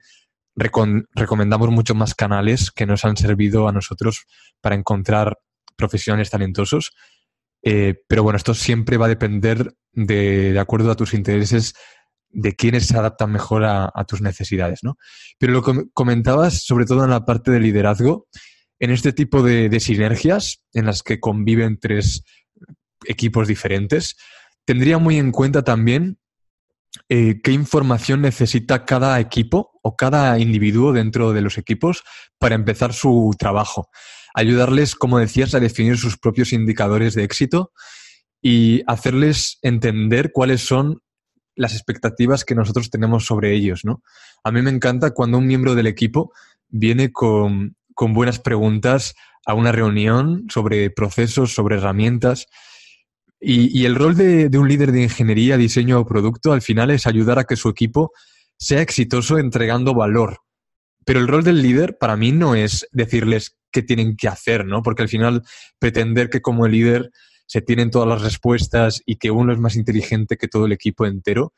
recomendamos 0.55 1.69
muchos 1.69 1.95
más 1.95 2.13
canales 2.13 2.71
que 2.71 2.85
nos 2.85 3.05
han 3.05 3.17
servido 3.17 3.67
a 3.67 3.71
nosotros 3.71 4.25
para 4.61 4.75
encontrar 4.75 5.39
profesionales 5.75 6.29
talentosos. 6.29 6.93
Eh, 7.63 7.95
pero 8.07 8.23
bueno, 8.23 8.37
esto 8.37 8.53
siempre 8.53 8.97
va 8.97 9.05
a 9.05 9.09
depender 9.09 9.73
de, 9.93 10.51
de, 10.51 10.59
acuerdo 10.59 10.91
a 10.91 10.95
tus 10.95 11.13
intereses, 11.13 11.73
de 12.33 12.55
quiénes 12.55 12.87
se 12.87 12.97
adaptan 12.97 13.31
mejor 13.31 13.63
a, 13.63 13.91
tus 14.07 14.21
necesidades, 14.21 14.79
¿no? 14.83 14.97
Pero 15.37 15.53
lo 15.53 15.63
que 15.63 15.85
comentabas, 15.93 16.65
sobre 16.65 16.85
todo 16.85 17.03
en 17.03 17.11
la 17.11 17.25
parte 17.25 17.51
de 17.51 17.59
liderazgo, 17.59 18.27
en 18.79 18.91
este 18.91 19.13
tipo 19.13 19.43
de, 19.43 19.79
sinergias 19.79 20.63
en 20.73 20.87
las 20.87 21.03
que 21.03 21.19
conviven 21.19 21.79
tres 21.79 22.23
equipos 23.05 23.47
diferentes, 23.47 24.17
tendría 24.65 24.97
muy 24.97 25.17
en 25.17 25.31
cuenta 25.31 25.63
también 25.63 26.17
eh, 27.09 27.39
qué 27.43 27.51
información 27.51 28.21
necesita 28.21 28.85
cada 28.85 29.19
equipo 29.19 29.79
o 29.83 29.95
cada 29.95 30.37
individuo 30.39 30.91
dentro 30.91 31.33
de 31.33 31.41
los 31.41 31.57
equipos 31.57 32.03
para 32.39 32.55
empezar 32.55 32.93
su 32.93 33.33
trabajo. 33.37 33.89
Ayudarles, 34.33 34.95
como 34.95 35.19
decías, 35.19 35.53
a 35.53 35.59
definir 35.59 35.97
sus 35.97 36.17
propios 36.17 36.53
indicadores 36.53 37.13
de 37.13 37.23
éxito 37.23 37.71
y 38.41 38.81
hacerles 38.87 39.59
entender 39.61 40.31
cuáles 40.33 40.61
son 40.61 41.02
las 41.55 41.73
expectativas 41.73 42.45
que 42.45 42.55
nosotros 42.55 42.89
tenemos 42.89 43.25
sobre 43.25 43.53
ellos, 43.53 43.81
¿no? 43.83 44.01
A 44.43 44.51
mí 44.51 44.61
me 44.61 44.69
encanta 44.69 45.11
cuando 45.11 45.37
un 45.37 45.47
miembro 45.47 45.75
del 45.75 45.87
equipo 45.87 46.31
viene 46.69 47.11
con, 47.11 47.75
con 47.93 48.13
buenas 48.13 48.39
preguntas 48.39 49.13
a 49.45 49.53
una 49.53 49.71
reunión 49.71 50.45
sobre 50.49 50.89
procesos, 50.89 51.53
sobre 51.53 51.77
herramientas, 51.77 52.47
y, 53.45 53.85
el 53.85 53.95
rol 53.95 54.15
de, 54.15 54.49
un 54.57 54.69
líder 54.69 54.93
de 54.93 55.03
ingeniería, 55.03 55.57
diseño 55.57 55.99
o 55.99 56.05
producto 56.05 56.53
al 56.53 56.61
final 56.61 56.91
es 56.91 57.05
ayudar 57.05 57.39
a 57.39 57.43
que 57.43 57.57
su 57.57 57.67
equipo 57.67 58.13
sea 58.57 58.81
exitoso 58.81 59.37
entregando 59.37 59.93
valor. 59.93 60.37
Pero 61.05 61.19
el 61.19 61.27
rol 61.27 61.43
del 61.43 61.61
líder 61.61 61.97
para 61.97 62.15
mí 62.15 62.31
no 62.31 62.55
es 62.55 62.87
decirles 62.93 63.57
qué 63.69 63.83
tienen 63.83 64.15
que 64.15 64.29
hacer, 64.29 64.65
¿no? 64.65 64.81
Porque 64.81 65.01
al 65.01 65.09
final 65.09 65.43
pretender 65.77 66.29
que 66.29 66.41
como 66.41 66.69
líder 66.69 67.11
se 67.45 67.61
tienen 67.61 67.91
todas 67.91 68.07
las 68.07 68.21
respuestas 68.21 69.01
y 69.05 69.17
que 69.17 69.31
uno 69.31 69.53
es 69.53 69.59
más 69.59 69.75
inteligente 69.75 70.37
que 70.37 70.47
todo 70.47 70.65
el 70.65 70.71
equipo 70.71 71.05
entero, 71.05 71.53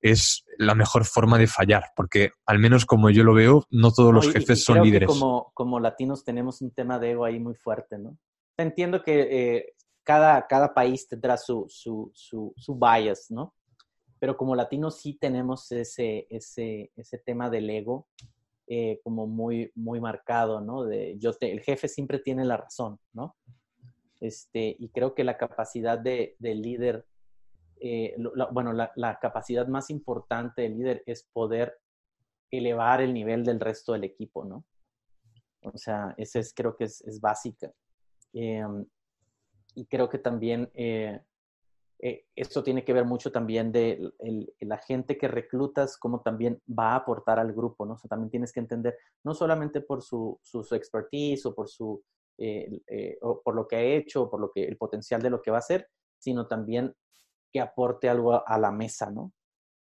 es 0.00 0.44
la 0.58 0.74
mejor 0.74 1.04
forma 1.04 1.38
de 1.38 1.46
fallar, 1.46 1.84
porque 1.94 2.32
al 2.46 2.58
menos 2.58 2.86
como 2.86 3.10
yo 3.10 3.22
lo 3.22 3.34
veo, 3.34 3.66
no 3.70 3.92
todos 3.92 4.14
los 4.14 4.32
jefes 4.32 4.64
son 4.64 4.82
líderes. 4.82 5.08
como, 5.08 5.50
como 5.54 5.78
latinos 5.78 6.24
tenemos 6.24 6.62
un 6.62 6.70
tema 6.70 6.98
de 6.98 7.12
ego 7.12 7.24
ahí 7.24 7.38
muy 7.38 7.54
fuerte, 7.54 7.98
¿no? 7.98 8.16
Entiendo 8.56 9.02
que 9.02 9.28
eh, 9.30 9.74
cada, 10.02 10.46
cada 10.46 10.72
país 10.74 11.06
tendrá 11.06 11.36
su, 11.36 11.66
su, 11.68 12.10
su, 12.14 12.52
su, 12.56 12.78
bias, 12.78 13.30
¿no? 13.30 13.54
Pero 14.18 14.36
como 14.36 14.54
latinos 14.54 15.00
sí 15.00 15.14
tenemos 15.14 15.70
ese, 15.72 16.26
ese, 16.30 16.90
ese 16.96 17.18
tema 17.18 17.48
del 17.50 17.68
ego 17.68 18.08
eh, 18.66 19.00
como 19.02 19.26
muy, 19.26 19.70
muy 19.74 20.00
marcado, 20.00 20.60
¿no? 20.60 20.84
De 20.84 21.16
yo 21.18 21.32
el 21.40 21.60
jefe 21.60 21.88
siempre 21.88 22.18
tiene 22.18 22.44
la 22.44 22.56
razón, 22.56 22.98
¿no? 23.12 23.36
Este, 24.20 24.76
y 24.78 24.90
creo 24.90 25.14
que 25.14 25.24
la 25.24 25.38
capacidad 25.38 25.98
de, 25.98 26.36
líder, 26.40 27.06
eh, 27.80 28.16
bueno, 28.52 28.72
la, 28.72 28.92
la, 28.96 29.18
capacidad 29.18 29.66
más 29.66 29.90
importante 29.90 30.62
del 30.62 30.76
líder 30.76 31.02
es 31.06 31.24
poder 31.32 31.78
elevar 32.50 33.00
el 33.00 33.14
nivel 33.14 33.44
del 33.44 33.60
resto 33.60 33.92
del 33.92 34.04
equipo, 34.04 34.44
¿no? 34.44 34.64
O 35.62 35.76
sea, 35.76 36.14
esa 36.16 36.38
es, 36.38 36.52
creo 36.54 36.76
que 36.76 36.84
es, 36.84 37.00
es 37.02 37.20
básica. 37.20 37.72
Em, 38.32 38.84
y 39.74 39.86
creo 39.86 40.08
que 40.08 40.18
también 40.18 40.70
eh, 40.74 41.20
eh, 42.00 42.26
esto 42.34 42.62
tiene 42.62 42.84
que 42.84 42.92
ver 42.92 43.04
mucho 43.04 43.30
también 43.30 43.72
de 43.72 44.12
la 44.60 44.78
gente 44.78 45.18
que 45.18 45.28
reclutas, 45.28 45.96
cómo 45.98 46.22
también 46.22 46.60
va 46.66 46.92
a 46.92 46.96
aportar 46.96 47.38
al 47.38 47.52
grupo, 47.52 47.84
¿no? 47.84 47.94
O 47.94 47.98
sea, 47.98 48.08
también 48.08 48.30
tienes 48.30 48.52
que 48.52 48.60
entender, 48.60 48.96
no 49.22 49.34
solamente 49.34 49.80
por 49.80 50.02
su, 50.02 50.38
su, 50.42 50.62
expertise 50.74 51.44
o 51.46 51.54
por, 51.54 51.68
su, 51.68 52.02
eh, 52.40 53.18
o 53.22 53.42
por 53.42 53.54
lo 53.54 53.68
que 53.68 53.76
ha 53.76 53.82
hecho, 53.82 54.30
por 54.30 54.40
lo 54.40 54.50
que, 54.50 54.64
el 54.64 54.76
potencial 54.76 55.22
de 55.22 55.30
lo 55.30 55.42
que 55.42 55.50
va 55.50 55.58
a 55.58 55.60
hacer, 55.60 55.88
sino 56.18 56.46
también 56.46 56.94
que 57.52 57.60
aporte 57.60 58.08
algo 58.08 58.46
a, 58.46 58.58
la 58.58 58.70
mesa, 58.70 59.10
¿no? 59.10 59.32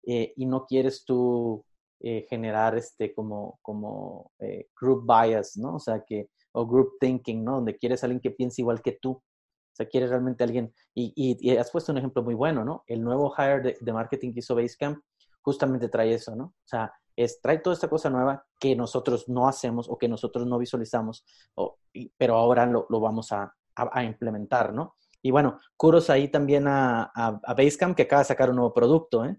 y 0.03 0.45
no 0.47 0.65
quieres 0.65 1.05
tú 1.05 1.63
generar 1.99 2.75
este 2.75 3.13
como, 3.13 3.59
como 3.61 4.31
group 4.79 5.05
bias, 5.05 5.57
¿no? 5.57 5.75
O 5.75 5.79
sea, 5.79 6.03
que 6.03 6.31
o 6.53 6.65
group 6.65 6.97
thinking, 6.99 7.43
¿no? 7.43 7.55
Donde 7.55 7.77
quieres 7.77 8.03
alguien 8.03 8.19
que 8.19 8.31
piense 8.31 8.61
igual 8.61 8.81
que 8.81 8.93
tú. 8.93 9.11
O 9.11 9.75
sea, 9.75 9.87
quieres 9.87 10.09
realmente 10.09 10.43
alguien, 10.43 10.73
y, 10.93 11.13
y, 11.15 11.55
has 11.55 11.71
puesto 11.71 11.91
un 11.91 11.97
ejemplo 11.97 12.23
muy 12.23 12.33
bueno, 12.33 12.65
¿no? 12.65 12.83
El 12.87 13.01
nuevo 13.01 13.33
hire 13.37 13.77
de, 13.79 13.93
marketing 13.93 14.33
que 14.33 14.39
hizo 14.39 14.55
Basecamp 14.55 14.99
justamente 15.41 15.87
trae 15.87 16.13
eso, 16.13 16.35
¿no? 16.35 16.43
O 16.43 16.67
sea, 16.67 16.93
es, 17.15 17.41
trae 17.41 17.59
toda 17.59 17.73
esta 17.73 17.89
cosa 17.89 18.09
nueva 18.09 18.45
que 18.59 18.75
nosotros 18.75 19.27
no 19.29 19.47
hacemos 19.47 19.89
o 19.89 19.97
que 19.97 20.07
nosotros 20.07 20.45
no 20.47 20.57
visualizamos, 20.57 21.25
o, 21.55 21.79
pero 22.17 22.35
ahora 22.35 22.65
lo, 22.65 22.85
lo 22.89 22.99
vamos 22.99 23.31
a, 23.31 23.53
a, 23.75 24.03
implementar, 24.03 24.73
¿no? 24.73 24.95
Y 25.21 25.31
bueno, 25.31 25.59
curos 25.77 26.09
ahí 26.09 26.29
también 26.29 26.67
a, 26.67 27.11
a, 27.13 27.53
Basecamp 27.53 27.95
que 27.95 28.03
acaba 28.03 28.21
de 28.21 28.27
sacar 28.27 28.49
un 28.49 28.55
nuevo 28.57 28.73
producto, 28.73 29.25
¿eh? 29.25 29.37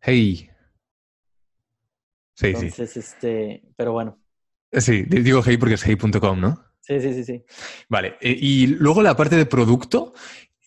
Hey. 0.00 0.48
Sí, 2.34 2.46
Entonces, 2.46 2.96
este, 2.96 3.62
pero 3.76 3.92
bueno, 3.92 4.22
Sí, 4.80 5.02
digo 5.02 5.42
hey 5.44 5.58
porque 5.58 5.74
es 5.74 5.84
hey.com, 5.84 6.40
¿no? 6.40 6.64
Sí, 6.80 6.98
sí, 7.00 7.12
sí, 7.12 7.24
sí. 7.24 7.44
Vale, 7.88 8.16
e, 8.20 8.36
y 8.40 8.66
luego 8.66 9.02
la 9.02 9.14
parte 9.14 9.36
de 9.36 9.46
producto 9.46 10.14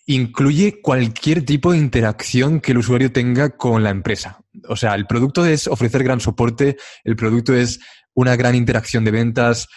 incluye 0.06 0.80
cualquier 0.80 1.44
tipo 1.44 1.72
de 1.72 1.78
interacción 1.78 2.60
que 2.60 2.72
el 2.72 2.78
usuario 2.78 3.12
tenga 3.12 3.50
con 3.50 3.82
la 3.82 3.90
empresa. 3.90 4.40
O 4.68 4.76
sea, 4.76 4.94
el 4.94 5.06
producto 5.06 5.44
es 5.44 5.66
ofrecer 5.66 6.02
gran 6.04 6.20
soporte, 6.20 6.76
el 7.04 7.16
producto 7.16 7.54
es 7.54 7.80
una 8.14 8.36
gran 8.36 8.54
interacción 8.54 9.04
de 9.04 9.10
ventas. 9.10 9.68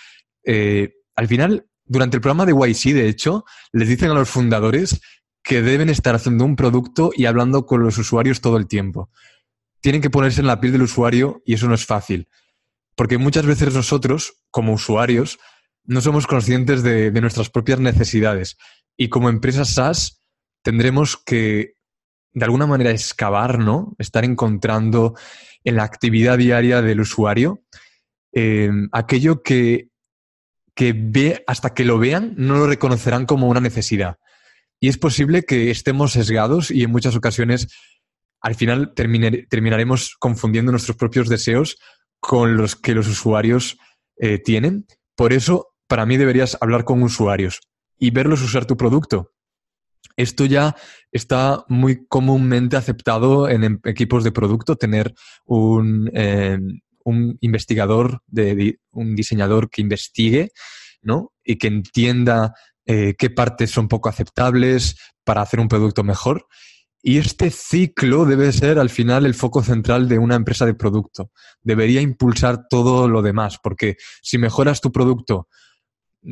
Eh, 0.43 0.93
al 1.15 1.27
final, 1.27 1.65
durante 1.83 2.17
el 2.17 2.21
programa 2.21 2.45
de 2.45 2.53
YC, 2.53 2.93
de 2.93 3.09
hecho, 3.09 3.43
les 3.73 3.89
dicen 3.89 4.11
a 4.11 4.13
los 4.13 4.29
fundadores 4.29 5.01
que 5.43 5.61
deben 5.61 5.89
estar 5.89 6.15
haciendo 6.15 6.45
un 6.45 6.55
producto 6.55 7.11
y 7.15 7.25
hablando 7.25 7.65
con 7.65 7.81
los 7.81 7.97
usuarios 7.97 8.41
todo 8.41 8.57
el 8.57 8.67
tiempo. 8.67 9.09
Tienen 9.81 10.01
que 10.01 10.09
ponerse 10.09 10.41
en 10.41 10.47
la 10.47 10.59
piel 10.59 10.73
del 10.73 10.83
usuario 10.83 11.41
y 11.45 11.55
eso 11.55 11.67
no 11.67 11.73
es 11.73 11.85
fácil. 11.85 12.27
Porque 12.95 13.17
muchas 13.17 13.45
veces 13.45 13.73
nosotros, 13.73 14.43
como 14.51 14.73
usuarios, 14.73 15.39
no 15.85 16.01
somos 16.01 16.27
conscientes 16.27 16.83
de, 16.83 17.11
nuestras 17.19 17.49
propias 17.49 17.79
necesidades. 17.79 18.57
Y 18.95 19.09
como 19.09 19.29
empresa 19.29 19.65
SaaS, 19.65 20.18
tendremos 20.61 21.17
que, 21.17 21.73
de 22.33 22.45
alguna 22.45 22.67
manera, 22.67 22.91
excavar, 22.91 23.59
¿no? 23.59 23.95
Estar 23.97 24.25
encontrando 24.25 25.15
en 25.63 25.75
la 25.75 25.83
actividad 25.83 26.37
diaria 26.37 26.81
del 26.81 27.01
usuario 27.01 27.61
eh, 28.31 28.69
aquello 28.91 29.41
que, 29.41 29.89
que 30.75 30.93
ve, 30.95 31.43
hasta 31.47 31.73
que 31.73 31.85
lo 31.85 31.97
vean, 31.97 32.33
no 32.37 32.57
lo 32.57 32.67
reconocerán 32.67 33.25
como 33.25 33.47
una 33.47 33.59
necesidad. 33.59 34.17
Y 34.79 34.87
es 34.87 34.97
posible 34.97 35.43
que 35.43 35.71
estemos 35.71 36.13
sesgados 36.13 36.71
y 36.71 36.83
en 36.83 36.91
muchas 36.91 37.15
ocasiones 37.15 37.67
al 38.41 38.55
final 38.55 38.93
terminaremos 38.95 40.15
confundiendo 40.17 40.71
nuestros 40.71 40.95
propios 40.95 41.27
deseos 41.27 41.77
con 42.21 42.55
los 42.55 42.77
que 42.77 42.95
los 42.95 43.07
usuarios 43.07 43.77
eh, 44.17 44.39
tienen. 44.39 44.85
Por 45.15 45.33
eso, 45.33 45.73
para 45.87 46.05
mí 46.05 46.15
deberías 46.15 46.57
hablar 46.61 46.85
con 46.85 47.03
usuarios 47.03 47.59
y 47.97 48.11
verlos 48.11 48.41
usar 48.41 48.65
tu 48.65 48.77
producto. 48.77 49.33
Esto 50.19 50.43
ya 50.43 50.75
está 51.13 51.63
muy 51.69 52.05
comúnmente 52.09 52.75
aceptado 52.75 53.47
en 53.47 53.63
em, 53.63 53.79
equipos 53.85 54.25
de 54.25 54.33
producto, 54.33 54.75
tener 54.75 55.13
un, 55.45 56.11
em, 56.13 56.81
un 57.05 57.37
investigador, 57.39 58.21
de, 58.27 58.79
un 58.91 59.15
diseñador 59.15 59.69
que 59.69 59.81
investigue 59.81 60.51
¿no? 61.01 61.31
y 61.41 61.55
que 61.55 61.67
entienda 61.67 62.53
eh, 62.85 63.15
qué 63.17 63.29
partes 63.29 63.71
son 63.71 63.87
poco 63.87 64.09
aceptables 64.09 64.97
para 65.23 65.41
hacer 65.41 65.61
un 65.61 65.69
producto 65.69 66.03
mejor. 66.03 66.47
Y 67.01 67.17
este 67.17 67.49
ciclo 67.49 68.25
debe 68.25 68.51
ser 68.51 68.77
al 68.77 68.89
final 68.89 69.25
el 69.25 69.35
foco 69.35 69.63
central 69.63 70.09
de 70.09 70.19
una 70.19 70.35
empresa 70.35 70.65
de 70.65 70.73
producto. 70.73 71.31
Debería 71.61 72.01
impulsar 72.01 72.67
todo 72.69 73.07
lo 73.07 73.21
demás, 73.21 73.57
porque 73.63 73.95
si 74.21 74.37
mejoras 74.37 74.81
tu 74.81 74.91
producto, 74.91 75.47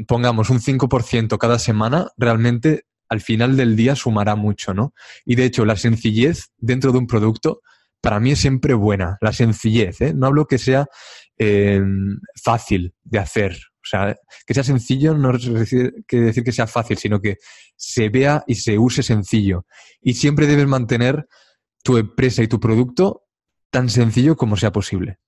pongamos 0.09 0.49
un 0.49 0.59
5% 0.59 1.37
cada 1.37 1.57
semana, 1.57 2.09
realmente 2.17 2.83
al 3.09 3.21
final 3.21 3.57
del 3.57 3.75
día 3.75 3.95
sumará 3.95 4.35
mucho, 4.35 4.73
¿no? 4.73 4.93
Y 5.25 5.35
de 5.35 5.45
hecho, 5.45 5.65
la 5.65 5.75
sencillez 5.75 6.51
dentro 6.57 6.91
de 6.91 6.99
un 6.99 7.07
producto 7.07 7.61
para 8.01 8.19
mí 8.19 8.31
es 8.31 8.39
siempre 8.39 8.73
buena, 8.73 9.17
la 9.21 9.33
sencillez, 9.33 10.01
¿eh? 10.01 10.13
No 10.13 10.27
hablo 10.27 10.45
que 10.45 10.57
sea 10.57 10.87
eh, 11.37 11.81
fácil 12.41 12.93
de 13.03 13.19
hacer, 13.19 13.53
o 13.53 13.89
sea, 13.89 14.15
que 14.45 14.53
sea 14.53 14.63
sencillo 14.63 15.13
no 15.13 15.31
que, 15.31 16.17
decir 16.19 16.43
que 16.43 16.51
sea 16.51 16.67
fácil, 16.67 16.97
sino 16.97 17.21
que 17.21 17.37
se 17.75 18.09
vea 18.09 18.43
y 18.47 18.55
se 18.55 18.77
use 18.77 19.01
sencillo. 19.01 19.65
Y 20.01 20.15
siempre 20.15 20.45
debes 20.45 20.67
mantener 20.67 21.27
tu 21.83 21.97
empresa 21.97 22.43
y 22.43 22.47
tu 22.47 22.59
producto 22.59 23.23
tan 23.69 23.89
sencillo 23.89 24.35
como 24.35 24.57
sea 24.57 24.71
posible. 24.71 25.19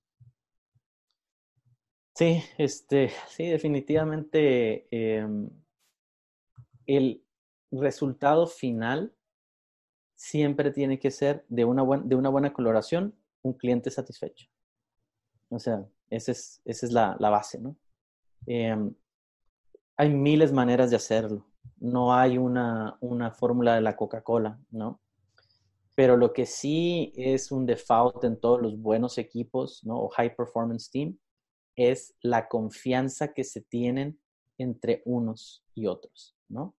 Sí, 2.14 2.42
este, 2.58 3.12
sí, 3.28 3.46
definitivamente 3.46 4.86
em, 4.90 5.48
el 6.86 7.24
resultado 7.72 8.46
final 8.46 9.14
siempre 10.14 10.70
tiene 10.70 10.98
que 10.98 11.10
ser 11.10 11.44
de 11.48 11.64
una, 11.64 11.82
de 12.04 12.14
una 12.14 12.28
buena 12.28 12.52
coloración, 12.52 13.14
un 13.42 13.54
cliente 13.54 13.90
satisfecho. 13.90 14.48
O 15.48 15.58
sea, 15.58 15.86
esa 16.10 16.32
es, 16.32 16.60
esa 16.64 16.86
es 16.86 16.92
la, 16.92 17.16
la 17.18 17.30
base, 17.30 17.58
¿no? 17.58 17.76
Em, 18.46 18.94
hay 19.96 20.10
miles 20.10 20.50
de 20.50 20.56
maneras 20.56 20.90
de 20.90 20.96
hacerlo. 20.96 21.46
No 21.78 22.14
hay 22.14 22.38
una, 22.38 22.98
una 23.00 23.30
fórmula 23.30 23.74
de 23.74 23.80
la 23.80 23.96
Coca-Cola, 23.96 24.58
¿no? 24.70 25.00
Pero 25.94 26.16
lo 26.16 26.32
que 26.32 26.46
sí 26.46 27.12
es 27.16 27.50
un 27.50 27.66
default 27.66 28.24
en 28.24 28.38
todos 28.38 28.60
los 28.60 28.78
buenos 28.78 29.18
equipos, 29.18 29.84
¿no? 29.84 30.00
O 30.00 30.08
high 30.08 30.34
performance 30.34 30.90
team, 30.90 31.18
es 31.76 32.14
la 32.20 32.48
confianza 32.48 33.32
que 33.32 33.44
se 33.44 33.62
tienen 33.62 34.20
entre 34.58 35.02
unos 35.04 35.64
y 35.74 35.86
otros, 35.86 36.36
¿no? 36.48 36.74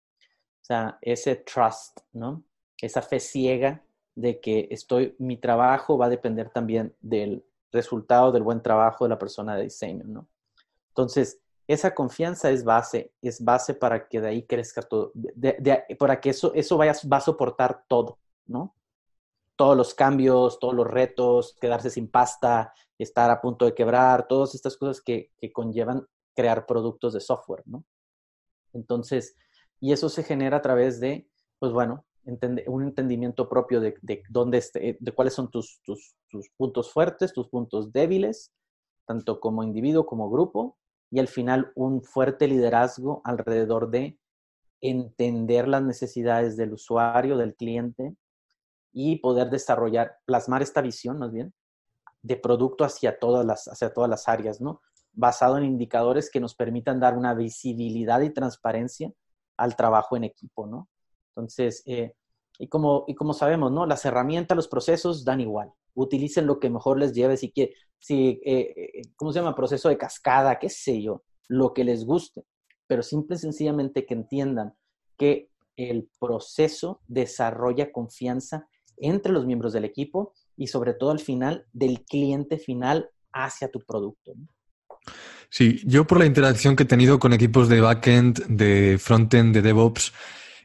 Sea, 0.70 0.98
ese 1.02 1.34
trust, 1.34 1.98
¿no? 2.12 2.44
Esa 2.80 3.02
fe 3.02 3.18
ciega 3.18 3.82
de 4.14 4.38
que 4.38 4.68
estoy, 4.70 5.16
mi 5.18 5.36
trabajo 5.36 5.98
va 5.98 6.06
a 6.06 6.10
depender 6.10 6.50
también 6.50 6.94
del 7.00 7.44
resultado 7.72 8.30
del 8.30 8.44
buen 8.44 8.62
trabajo 8.62 9.04
de 9.04 9.08
la 9.08 9.18
persona 9.18 9.56
de 9.56 9.64
diseño, 9.64 10.04
¿no? 10.04 10.28
Entonces, 10.90 11.40
esa 11.66 11.92
confianza 11.92 12.52
es 12.52 12.62
base, 12.62 13.12
es 13.20 13.44
base 13.44 13.74
para 13.74 14.06
que 14.06 14.20
de 14.20 14.28
ahí 14.28 14.42
crezca 14.44 14.80
todo, 14.80 15.12
para 15.98 16.20
que 16.20 16.30
eso, 16.30 16.54
eso 16.54 16.76
vaya, 16.76 16.94
va 17.12 17.16
a 17.16 17.20
soportar 17.20 17.82
todo, 17.88 18.20
¿no? 18.46 18.76
Todos 19.56 19.76
los 19.76 19.92
cambios, 19.92 20.60
todos 20.60 20.74
los 20.74 20.86
retos, 20.86 21.56
quedarse 21.60 21.90
sin 21.90 22.08
pasta, 22.08 22.72
estar 22.96 23.28
a 23.28 23.40
punto 23.40 23.64
de 23.64 23.74
quebrar, 23.74 24.28
todas 24.28 24.54
estas 24.54 24.76
cosas 24.76 25.00
que, 25.00 25.32
conllevan 25.52 26.06
crear 26.32 26.64
productos 26.64 27.14
de 27.14 27.20
software, 27.20 27.64
¿no? 27.66 27.84
Entonces, 28.72 29.34
y 29.80 29.92
eso 29.92 30.08
se 30.08 30.22
genera 30.22 30.58
a 30.58 30.62
través 30.62 31.00
de, 31.00 31.28
pues 31.58 31.72
bueno, 31.72 32.04
un 32.66 32.82
entendimiento 32.82 33.48
propio 33.48 33.80
de, 33.80 33.94
dónde 34.28 34.58
este, 34.58 34.98
de 35.00 35.12
cuáles 35.12 35.34
son 35.34 35.50
tus, 35.50 35.80
tus, 35.82 36.14
tus 36.28 36.50
puntos 36.56 36.92
fuertes, 36.92 37.32
tus 37.32 37.48
puntos 37.48 37.92
débiles, 37.92 38.52
tanto 39.06 39.40
como 39.40 39.64
individuo 39.64 40.06
como 40.06 40.30
grupo, 40.30 40.76
y 41.10 41.18
al 41.18 41.28
final 41.28 41.72
un 41.74 42.02
fuerte 42.02 42.46
liderazgo 42.46 43.22
alrededor 43.24 43.90
de 43.90 44.18
entender 44.80 45.66
las 45.66 45.82
necesidades 45.82 46.56
del 46.56 46.74
usuario, 46.74 47.36
del 47.36 47.56
cliente, 47.56 48.14
y 48.92 49.16
poder 49.16 49.50
desarrollar, 49.50 50.18
plasmar 50.24 50.62
esta 50.62 50.82
visión 50.82 51.18
más 51.18 51.32
bien 51.32 51.52
de 52.22 52.36
producto 52.36 52.84
hacia 52.84 53.18
todas 53.18 53.46
las, 53.46 53.66
hacia 53.68 53.92
todas 53.92 54.10
las 54.10 54.28
áreas, 54.28 54.60
¿no? 54.60 54.82
Basado 55.12 55.56
en 55.56 55.64
indicadores 55.64 56.30
que 56.30 56.40
nos 56.40 56.54
permitan 56.54 57.00
dar 57.00 57.16
una 57.16 57.34
visibilidad 57.34 58.20
y 58.20 58.30
transparencia 58.30 59.12
al 59.60 59.76
trabajo 59.76 60.16
en 60.16 60.24
equipo, 60.24 60.66
¿no? 60.66 60.88
Entonces, 61.28 61.82
eh, 61.86 62.14
y, 62.58 62.68
como, 62.68 63.04
y 63.06 63.14
como 63.14 63.34
sabemos, 63.34 63.70
¿no? 63.70 63.84
Las 63.84 64.04
herramientas, 64.06 64.56
los 64.56 64.68
procesos 64.68 65.24
dan 65.24 65.40
igual. 65.40 65.72
Utilicen 65.94 66.46
lo 66.46 66.58
que 66.58 66.70
mejor 66.70 66.98
les 66.98 67.12
lleve, 67.12 67.36
si, 67.36 67.52
que, 67.52 67.74
si 67.98 68.40
eh, 68.44 68.74
eh, 68.76 69.02
¿cómo 69.16 69.32
se 69.32 69.38
llama? 69.38 69.54
Proceso 69.54 69.90
de 69.90 69.98
cascada, 69.98 70.58
qué 70.58 70.70
sé 70.70 71.02
yo, 71.02 71.22
lo 71.46 71.74
que 71.74 71.84
les 71.84 72.06
guste. 72.06 72.46
Pero 72.86 73.02
simple 73.02 73.36
y 73.36 73.38
sencillamente 73.38 74.06
que 74.06 74.14
entiendan 74.14 74.74
que 75.18 75.50
el 75.76 76.08
proceso 76.18 77.02
desarrolla 77.06 77.92
confianza 77.92 78.66
entre 78.96 79.32
los 79.32 79.44
miembros 79.44 79.74
del 79.74 79.84
equipo 79.84 80.32
y 80.56 80.68
sobre 80.68 80.94
todo 80.94 81.10
al 81.10 81.20
final 81.20 81.66
del 81.72 82.02
cliente 82.04 82.58
final 82.58 83.10
hacia 83.32 83.70
tu 83.70 83.80
producto. 83.80 84.32
Sí, 85.50 85.80
yo 85.84 86.06
por 86.06 86.18
la 86.18 86.26
interacción 86.26 86.76
que 86.76 86.84
he 86.84 86.86
tenido 86.86 87.18
con 87.18 87.32
equipos 87.32 87.68
de 87.68 87.80
backend, 87.80 88.46
de 88.46 88.98
frontend, 89.00 89.52
de 89.52 89.62
DevOps, 89.62 90.12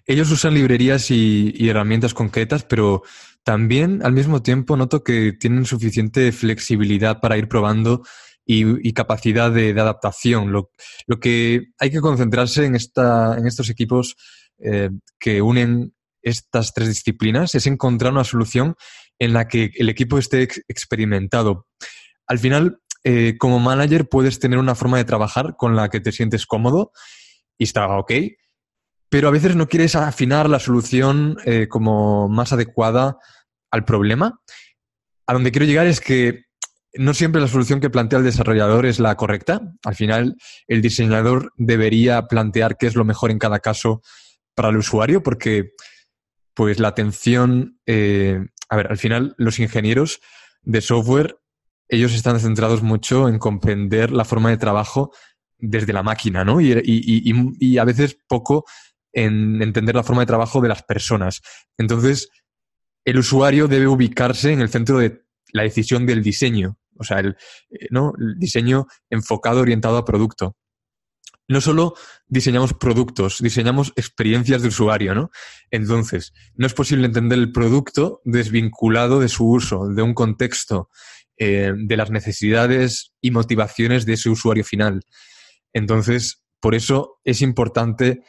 ellos 0.06 0.30
usan 0.32 0.54
librerías 0.54 1.10
y, 1.10 1.68
herramientas 1.68 2.14
concretas, 2.14 2.64
pero 2.64 3.02
también 3.44 4.02
al 4.04 4.14
mismo 4.14 4.44
tiempo 4.44 4.78
noto 4.78 5.04
que 5.04 5.34
tienen 5.34 5.66
suficiente 5.66 6.32
flexibilidad 6.32 7.20
para 7.20 7.38
ir 7.38 7.48
probando 7.48 8.04
y, 8.46 8.94
capacidad 8.94 9.52
de, 9.52 9.72
adaptación. 9.72 10.52
Lo, 10.52 10.70
que 11.20 11.70
hay 11.80 11.90
que 11.90 12.02
concentrarse 12.02 12.66
en, 12.66 12.76
estos 12.76 13.70
equipos 13.70 14.16
eh, 14.60 14.92
que 15.20 15.42
unen 15.42 15.96
estas 16.22 16.74
tres 16.74 16.90
disciplinas 16.90 17.56
es 17.56 17.66
encontrar 17.66 18.12
una 18.12 18.24
solución 18.24 18.76
en 19.18 19.34
la 19.34 19.48
que 19.48 19.72
el 19.76 19.90
equipo 19.90 20.20
esté 20.20 20.44
experimentado. 20.68 21.68
Al 22.28 22.40
final, 22.40 22.80
eh, 23.08 23.38
como 23.38 23.60
manager 23.60 24.10
puedes 24.10 24.40
tener 24.40 24.58
una 24.58 24.74
forma 24.74 24.98
de 24.98 25.06
trabajar 25.06 25.56
con 25.56 25.76
la 25.76 25.90
que 25.90 26.00
te 26.00 26.12
sientes 26.12 26.48
cómodo 26.48 26.92
y 27.56 27.66
está 27.66 27.88
ok, 28.00 28.12
pero 29.10 29.28
a 29.28 29.32
veces 29.32 29.56
no 29.56 29.68
quieres 29.68 29.96
afinar 29.96 30.50
la 30.50 30.60
solución 30.60 31.38
eh, 31.46 31.68
como 31.68 32.28
más 32.28 32.52
adecuada 32.52 33.18
al 33.70 33.86
problema. 33.86 34.42
A 35.28 35.34
donde 35.34 35.52
quiero 35.52 35.68
llegar 35.68 35.86
es 35.86 36.02
que 36.02 36.46
no 36.96 37.14
siempre 37.14 37.42
la 37.42 37.48
solución 37.48 37.80
que 37.80 37.92
plantea 37.92 38.18
el 38.18 38.26
desarrollador 38.26 38.88
es 38.88 39.00
la 39.00 39.16
correcta. 39.16 39.62
Al 39.84 39.94
final, 39.94 40.36
el 40.68 40.82
diseñador 40.82 41.54
debería 41.58 42.24
plantear 42.24 42.76
qué 42.76 42.88
es 42.88 42.96
lo 42.96 43.06
mejor 43.06 43.30
en 43.30 43.38
cada 43.38 43.60
caso 43.60 44.02
para 44.56 44.70
el 44.70 44.78
usuario, 44.78 45.22
porque 45.22 45.74
pues 46.56 46.80
la 46.80 46.88
atención, 46.88 47.80
eh, 47.86 48.40
a 48.68 48.76
ver, 48.76 48.88
al 48.88 48.98
final 48.98 49.36
los 49.38 49.60
ingenieros 49.60 50.22
de 50.64 50.82
software 50.82 51.38
ellos 51.88 52.14
están 52.14 52.40
centrados 52.40 52.82
mucho 52.82 53.30
en 53.30 53.40
comprender 53.40 54.12
la 54.12 54.26
forma 54.26 54.50
de 54.50 54.58
trabajo 54.58 55.12
desde 55.58 55.94
la 55.94 56.04
máquina, 56.04 56.44
¿no? 56.44 56.60
Y, 56.62 57.78
a 57.78 57.84
veces 57.86 58.18
poco 58.28 58.66
en 59.14 59.62
entender 59.62 59.96
la 59.96 60.04
forma 60.04 60.22
de 60.24 60.28
trabajo 60.28 60.62
de 60.62 60.70
las 60.70 60.84
personas. 60.84 61.42
Entonces, 61.78 62.30
el 63.06 63.20
usuario 63.20 63.68
debe 63.68 63.88
ubicarse 63.88 64.52
en 64.52 64.62
el 64.62 64.70
centro 64.70 64.98
de 65.00 65.26
la 65.54 65.64
decisión 65.64 66.06
del 66.06 66.22
diseño, 66.22 66.78
o 66.98 67.04
sea, 67.04 67.20
el, 67.20 67.38
eh, 67.70 67.88
¿no? 67.92 68.14
el 68.20 68.38
diseño 68.38 68.88
enfocado, 69.10 69.62
orientado 69.62 69.98
a 69.98 70.06
producto. 70.06 70.58
No 71.48 71.62
solo 71.62 71.94
diseñamos 72.28 72.74
productos, 72.74 73.38
diseñamos 73.40 73.94
experiencias 73.96 74.64
de 74.64 74.70
usuario, 74.70 75.14
¿no? 75.14 75.30
Entonces, 75.70 76.34
no 76.56 76.66
es 76.66 76.74
posible 76.74 77.06
entender 77.06 77.38
el 77.38 77.52
producto 77.52 78.22
desvinculado 78.26 79.20
de 79.20 79.30
su 79.30 79.48
uso, 79.48 79.88
de 79.88 80.02
un 80.02 80.16
contexto, 80.16 80.90
eh, 81.38 81.74
de 81.76 81.98
las 81.98 82.12
necesidades 82.12 83.14
y 83.22 83.32
motivaciones 83.32 84.06
de 84.06 84.14
ese 84.14 84.30
usuario 84.30 84.64
final. 84.64 85.02
Entonces, 85.74 86.44
por 86.60 86.76
eso 86.76 87.20
es 87.24 87.42
importante 87.42 88.24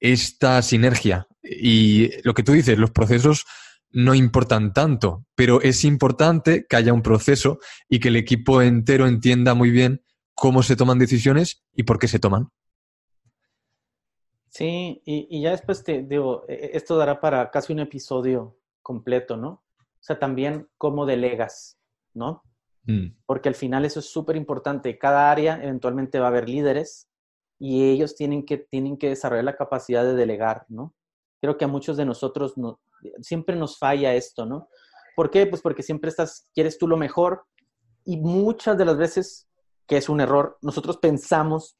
esta 0.00 0.60
sinergia. 0.62 1.26
Y 1.42 2.10
lo 2.22 2.34
que 2.34 2.42
tú 2.42 2.52
dices, 2.52 2.78
los 2.78 2.90
procesos 2.90 3.44
no 3.90 4.14
importan 4.14 4.72
tanto, 4.72 5.24
pero 5.34 5.60
es 5.62 5.84
importante 5.84 6.66
que 6.68 6.76
haya 6.76 6.92
un 6.92 7.02
proceso 7.02 7.58
y 7.88 8.00
que 8.00 8.08
el 8.08 8.16
equipo 8.16 8.60
entero 8.60 9.06
entienda 9.06 9.54
muy 9.54 9.70
bien 9.70 10.02
cómo 10.34 10.62
se 10.62 10.76
toman 10.76 10.98
decisiones 10.98 11.64
y 11.74 11.84
por 11.84 11.98
qué 11.98 12.08
se 12.08 12.18
toman. 12.18 12.48
Sí, 14.48 15.02
y, 15.04 15.42
ya 15.42 15.50
después 15.50 15.82
te 15.82 16.02
digo, 16.02 16.44
e, 16.48 16.70
esto 16.74 16.96
dará 16.96 17.20
para 17.20 17.50
casi 17.50 17.72
un 17.72 17.80
episodio 17.80 18.56
completo, 18.82 19.36
¿no? 19.36 19.48
O 19.48 20.06
sea, 20.06 20.18
también 20.18 20.68
cómo 20.76 21.06
delegas. 21.06 21.78
¿No? 22.14 22.42
Mm. 22.84 23.16
Porque 23.26 23.48
al 23.48 23.54
final 23.54 23.84
eso 23.84 24.00
es 24.00 24.06
súper 24.06 24.36
importante. 24.36 24.98
Cada 24.98 25.30
área 25.30 25.62
eventualmente 25.62 26.18
va 26.18 26.26
a 26.26 26.28
haber 26.28 26.48
líderes 26.48 27.08
y 27.58 27.90
ellos 27.90 28.14
tienen 28.14 28.44
que, 28.44 28.58
tienen 28.58 28.96
que 28.96 29.08
desarrollar 29.08 29.44
la 29.44 29.56
capacidad 29.56 30.04
de 30.04 30.14
delegar, 30.14 30.64
¿no? 30.68 30.94
Creo 31.40 31.58
que 31.58 31.64
a 31.64 31.68
muchos 31.68 31.96
de 31.96 32.04
nosotros 32.04 32.56
no, 32.56 32.80
siempre 33.20 33.56
nos 33.56 33.78
falla 33.78 34.14
esto, 34.14 34.46
¿no? 34.46 34.68
¿Por 35.14 35.30
qué? 35.30 35.46
Pues 35.46 35.62
porque 35.62 35.82
siempre 35.82 36.10
estás, 36.10 36.48
quieres 36.54 36.78
tú 36.78 36.88
lo 36.88 36.96
mejor 36.96 37.44
y 38.04 38.16
muchas 38.16 38.76
de 38.76 38.84
las 38.84 38.96
veces, 38.96 39.48
que 39.86 39.96
es 39.96 40.08
un 40.08 40.20
error, 40.20 40.58
nosotros 40.62 40.98
pensamos 40.98 41.76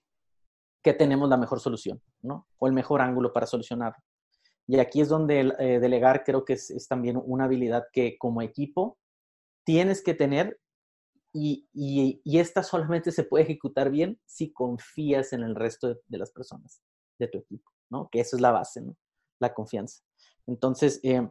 que 0.83 0.93
tenemos 0.93 1.29
la 1.29 1.37
mejor 1.37 1.61
solución, 1.61 2.01
¿no? 2.23 2.47
O 2.59 2.67
el 2.67 2.73
mejor 2.73 3.01
ángulo 3.01 3.33
para 3.33 3.47
solucionarlo. 3.47 4.03
Y 4.67 4.79
aquí 4.79 5.01
es 5.01 5.09
donde 5.09 5.53
eh, 5.59 5.79
delegar 5.81 6.25
creo 6.25 6.45
que 6.45 6.55
es, 6.55 6.87
también 6.89 7.21
una 7.23 7.45
habilidad 7.45 7.85
que 7.93 8.17
como 8.19 8.43
equipo 8.43 8.99
tienes 9.65 10.03
que 10.03 10.15
tener 10.15 10.61
y, 11.33 11.69
y, 11.73 12.39
esta 12.39 12.63
solamente 12.63 13.11
se 13.11 13.25
puede 13.25 13.43
ejecutar 13.43 13.91
bien 13.91 14.21
si 14.25 14.53
confías 14.53 15.33
en 15.33 15.43
el 15.43 15.57
resto 15.57 15.89
de, 16.07 16.19
las 16.19 16.31
personas 16.31 16.81
de 17.19 17.27
tu 17.27 17.39
equipo, 17.39 17.73
¿no? 17.91 18.09
Que 18.09 18.21
eso 18.21 18.37
es 18.37 18.43
la 18.43 18.53
base, 18.53 18.81
¿no? 18.83 18.97
La 19.41 19.53
confianza. 19.53 20.05
Entonces, 20.47 21.01
eh, 21.03 21.29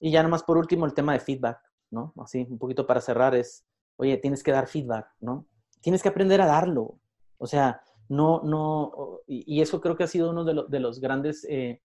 y 0.00 0.12
ya 0.12 0.22
nomás 0.22 0.42
por 0.44 0.56
último 0.56 0.86
el 0.86 0.94
tema 0.94 1.12
de 1.12 1.20
feedback, 1.20 1.58
¿no? 1.90 2.14
Así, 2.16 2.46
un 2.48 2.58
poquito 2.58 2.86
para 2.86 3.02
cerrar 3.02 3.34
es, 3.34 3.66
oye, 3.96 4.16
tienes 4.16 4.42
que 4.42 4.50
dar 4.50 4.66
feedback, 4.66 5.08
¿no? 5.20 5.46
Tienes 5.82 6.02
que 6.02 6.08
aprender 6.08 6.40
a 6.40 6.46
darlo. 6.46 6.98
O 7.36 7.46
sea, 7.46 7.82
no, 8.08 8.40
no, 8.42 9.20
y, 9.26 9.60
eso 9.60 9.82
creo 9.82 9.94
que 9.94 10.04
ha 10.04 10.08
sido 10.08 10.30
uno 10.30 10.44
de, 10.44 10.80
los 10.80 11.00
grandes 11.00 11.46
eh, 11.50 11.82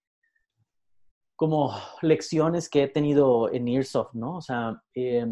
como 1.36 1.74
lecciones 2.02 2.70
que 2.70 2.84
he 2.84 2.88
tenido 2.88 3.52
en 3.52 3.68
Earsoft, 3.68 4.14
¿no? 4.14 4.38
O 4.38 4.42
sea, 4.42 4.82
eh, 4.96 5.28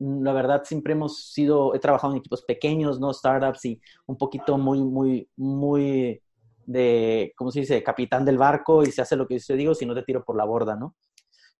la 0.00 0.32
verdad 0.32 0.62
siempre 0.64 0.94
hemos 0.94 1.30
sido, 1.30 1.74
he 1.74 1.78
trabajado 1.78 2.14
en 2.14 2.18
equipos 2.18 2.42
pequeños, 2.42 2.98
¿no? 2.98 3.12
Startups 3.12 3.64
y 3.66 3.80
un 4.06 4.16
poquito 4.16 4.56
muy, 4.56 4.80
muy, 4.82 5.28
muy 5.36 6.22
de, 6.64 7.32
¿cómo 7.36 7.50
se 7.50 7.60
dice? 7.60 7.82
Capitán 7.82 8.24
del 8.24 8.38
barco 8.38 8.82
y 8.82 8.90
se 8.90 9.02
hace 9.02 9.14
lo 9.14 9.26
que 9.26 9.38
yo 9.38 9.54
digo, 9.56 9.74
si 9.74 9.84
no 9.84 9.94
te 9.94 10.02
tiro 10.02 10.24
por 10.24 10.36
la 10.36 10.44
borda, 10.44 10.74
¿no? 10.74 10.96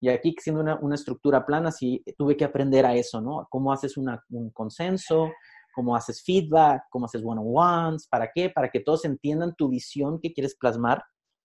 Y 0.00 0.08
aquí, 0.08 0.34
siendo 0.40 0.62
una, 0.62 0.78
una 0.80 0.94
estructura 0.94 1.44
plana, 1.44 1.70
sí 1.70 2.02
tuve 2.16 2.34
que 2.34 2.44
aprender 2.44 2.86
a 2.86 2.94
eso, 2.94 3.20
¿no? 3.20 3.46
Cómo 3.50 3.70
haces 3.72 3.98
un 3.98 4.50
consenso, 4.54 5.30
cómo 5.74 5.94
haces 5.94 6.22
feedback, 6.22 6.84
cómo 6.90 7.04
haces 7.04 7.22
one-on-ones, 7.22 8.08
¿para 8.08 8.30
qué? 8.34 8.48
Para 8.48 8.70
que 8.70 8.80
todos 8.80 9.04
entiendan 9.04 9.54
tu 9.54 9.68
visión 9.68 10.18
que 10.18 10.32
quieres 10.32 10.56
plasmar 10.56 11.04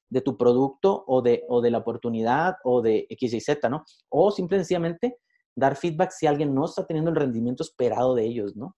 de 0.10 0.22
tu 0.22 0.38
producto 0.38 1.04
o 1.08 1.22
de, 1.22 1.44
o 1.50 1.62
de 1.62 1.72
la 1.72 1.80
oportunidad 1.80 2.56
o 2.64 2.82
de 2.82 3.06
X 3.10 3.34
y 3.34 3.42
Z, 3.42 3.68
¿no? 3.70 3.84
O 4.08 4.32
simplemente 4.32 5.18
dar 5.56 5.76
feedback 5.76 6.12
si 6.12 6.28
alguien 6.28 6.54
no 6.54 6.66
está 6.66 6.86
teniendo 6.86 7.10
el 7.10 7.16
rendimiento 7.16 7.64
esperado 7.64 8.16
de 8.16 8.26
ellos, 8.26 8.56
¿no? 8.56 8.76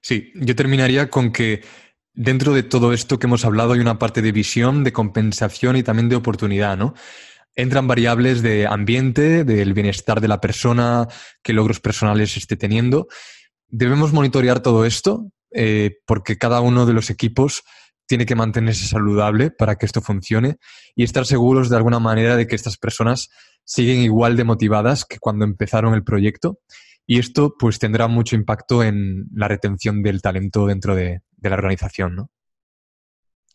Sí, 0.00 0.32
yo 0.34 0.54
terminaría 0.54 1.10
con 1.10 1.32
que 1.32 1.62
dentro 2.12 2.52
de 2.52 2.62
todo 2.62 2.92
esto 2.92 3.18
que 3.18 3.26
hemos 3.26 3.44
hablado 3.44 3.72
hay 3.72 3.80
una 3.80 3.98
parte 3.98 4.22
de 4.22 4.32
visión, 4.32 4.84
de 4.84 4.92
compensación 4.92 5.76
y 5.76 5.82
también 5.82 6.08
de 6.08 6.16
oportunidad, 6.16 6.76
¿no? 6.76 6.94
Entran 7.56 7.86
variables 7.86 8.42
de 8.42 8.66
ambiente, 8.66 9.44
del 9.44 9.74
bienestar 9.74 10.20
de 10.20 10.28
la 10.28 10.40
persona, 10.40 11.08
qué 11.42 11.52
logros 11.52 11.80
personales 11.80 12.36
esté 12.36 12.56
teniendo. 12.56 13.08
Debemos 13.68 14.12
monitorear 14.12 14.60
todo 14.60 14.84
esto 14.84 15.30
eh, 15.52 15.98
porque 16.06 16.36
cada 16.36 16.60
uno 16.60 16.84
de 16.84 16.92
los 16.92 17.10
equipos 17.10 17.62
tiene 18.06 18.26
que 18.26 18.34
mantenerse 18.34 18.86
saludable 18.86 19.50
para 19.50 19.76
que 19.76 19.86
esto 19.86 20.00
funcione 20.00 20.58
y 20.94 21.04
estar 21.04 21.26
seguros 21.26 21.70
de 21.70 21.76
alguna 21.76 21.98
manera 21.98 22.36
de 22.36 22.46
que 22.46 22.54
estas 22.54 22.76
personas 22.76 23.30
siguen 23.64 24.00
igual 24.00 24.36
de 24.36 24.44
motivadas 24.44 25.04
que 25.04 25.18
cuando 25.18 25.44
empezaron 25.44 25.94
el 25.94 26.04
proyecto 26.04 26.58
y 27.06 27.18
esto 27.18 27.54
pues 27.58 27.78
tendrá 27.78 28.08
mucho 28.08 28.36
impacto 28.36 28.82
en 28.82 29.26
la 29.34 29.48
retención 29.48 30.02
del 30.02 30.22
talento 30.22 30.66
dentro 30.66 30.94
de, 30.94 31.22
la 31.40 31.54
organización, 31.54 32.16
¿no? 32.16 32.30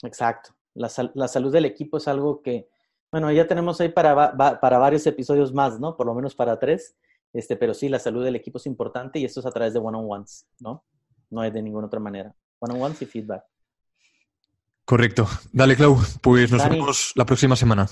Exacto. 0.03 0.51
La, 0.75 0.87
salud 0.89 1.51
del 1.51 1.65
equipo 1.65 1.97
es 1.97 2.07
algo 2.07 2.43
que, 2.43 2.69
bueno, 3.11 3.31
ya 3.31 3.47
tenemos 3.47 3.81
ahí 3.81 3.89
para, 3.89 4.37
para 4.37 4.77
varios 4.77 5.05
episodios 5.07 5.51
más, 5.53 5.79
¿no? 5.79 5.97
Por 5.97 6.05
lo 6.05 6.13
menos 6.13 6.35
para 6.35 6.59
tres. 6.59 6.95
Este, 7.33 7.55
pero 7.55 7.73
sí, 7.73 7.89
la 7.89 7.99
salud 7.99 8.23
del 8.23 8.35
equipo 8.35 8.59
es 8.59 8.65
importante 8.67 9.19
y 9.19 9.25
esto 9.25 9.39
es 9.39 9.45
a 9.47 9.51
través 9.51 9.73
de 9.73 9.79
one-on-ones, 9.79 10.47
¿no? 10.59 10.85
No 11.31 11.43
es 11.43 11.51
de 11.51 11.61
ninguna 11.61 11.87
otra 11.87 11.99
manera. 11.99 12.33
One-on-ones 12.59 13.01
y 13.01 13.05
feedback. 13.07 13.43
Correcto. 14.89 15.27
Dale, 15.53 15.75
Clau. 15.75 15.97
Pues 16.19 16.51
nos 16.51 16.67
vemos 16.67 17.11
la 17.13 17.23
próxima 17.23 17.55
semana. 17.55 17.85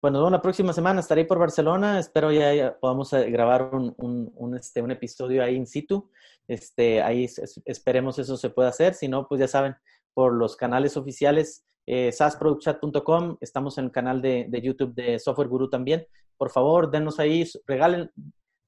vemos 0.00 0.32
la 0.32 0.40
próxima 0.40 0.72
semana. 0.72 1.00
Estaré 1.00 1.26
por 1.26 1.38
Barcelona. 1.38 1.98
Espero 1.98 2.32
ya, 2.32 2.74
podamos 2.80 3.12
eh, 3.12 3.30
grabar 3.30 3.68
un, 3.74 4.56
este, 4.58 4.80
un 4.80 4.90
episodio 4.90 5.44
ahí 5.44 5.56
in 5.56 5.66
situ. 5.66 6.10
Este, 6.48 7.02
ahí 7.02 7.26
esperemos 7.66 8.18
eso 8.18 8.38
se 8.38 8.48
pueda 8.48 8.70
hacer. 8.70 8.94
Si 8.94 9.08
no, 9.08 9.28
pues 9.28 9.40
ya 9.40 9.46
saben, 9.46 9.76
por 10.14 10.32
los 10.32 10.56
canales 10.56 10.96
oficiales, 10.96 11.66
eh, 11.84 12.12
sasproductchat.com. 12.12 13.36
Estamos 13.42 13.76
en 13.76 13.84
el 13.84 13.90
canal 13.92 14.22
de, 14.22 14.46
de, 14.48 14.62
YouTube 14.62 14.94
de 14.94 15.18
Software 15.18 15.48
Guru 15.48 15.68
también. 15.68 16.06
Por 16.38 16.48
favor, 16.48 16.90
denos 16.90 17.18
ahí, 17.18 17.46
regalen, 17.66 18.10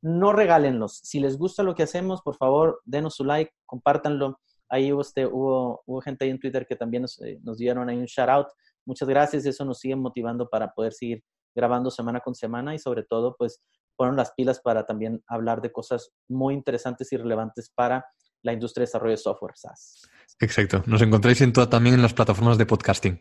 no 0.02 0.34
regálenlos. 0.34 0.98
Si 0.98 1.18
les 1.18 1.38
gusta 1.38 1.62
lo 1.62 1.74
que 1.74 1.84
hacemos, 1.84 2.20
por 2.20 2.36
favor, 2.36 2.82
denos 2.84 3.14
su 3.14 3.24
like, 3.24 3.54
compártanlo. 3.64 4.38
Ahí 4.70 4.92
hubo, 4.92 5.02
este, 5.02 5.26
hubo, 5.26 5.82
hubo 5.84 6.00
gente 6.00 6.24
ahí 6.24 6.30
en 6.30 6.38
Twitter 6.38 6.66
que 6.66 6.76
también 6.76 7.02
nos, 7.02 7.20
eh, 7.20 7.38
nos 7.42 7.58
dieron 7.58 7.88
ahí 7.88 7.98
un 7.98 8.06
shout 8.06 8.28
out 8.28 8.46
Muchas 8.86 9.08
gracias, 9.08 9.46
eso 9.46 9.64
nos 9.64 9.78
sigue 9.78 9.96
motivando 9.96 10.48
para 10.48 10.72
poder 10.72 10.92
seguir 10.92 11.22
grabando 11.54 11.90
semana 11.90 12.20
con 12.20 12.34
semana 12.34 12.74
y 12.74 12.78
sobre 12.78 13.02
todo, 13.02 13.36
pues, 13.38 13.62
poner 13.96 14.14
las 14.14 14.32
pilas 14.32 14.60
para 14.60 14.86
también 14.86 15.22
hablar 15.26 15.60
de 15.60 15.72
cosas 15.72 16.10
muy 16.28 16.54
interesantes 16.54 17.12
y 17.12 17.16
relevantes 17.16 17.70
para 17.74 18.04
la 18.42 18.52
industria 18.52 18.82
de 18.82 18.86
desarrollo 18.86 19.12
de 19.12 19.16
software 19.18 19.52
SaaS. 19.54 20.08
Exacto. 20.40 20.82
Nos 20.86 21.02
encontráis 21.02 21.40
en 21.42 21.52
toda, 21.52 21.68
también 21.68 21.94
en 21.94 22.02
las 22.02 22.14
plataformas 22.14 22.56
de 22.56 22.66
podcasting. 22.66 23.20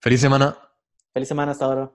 Feliz 0.00 0.20
semana. 0.20 0.56
Feliz 1.12 1.28
semana 1.28 1.52
hasta 1.52 1.66
ahora. 1.66 1.92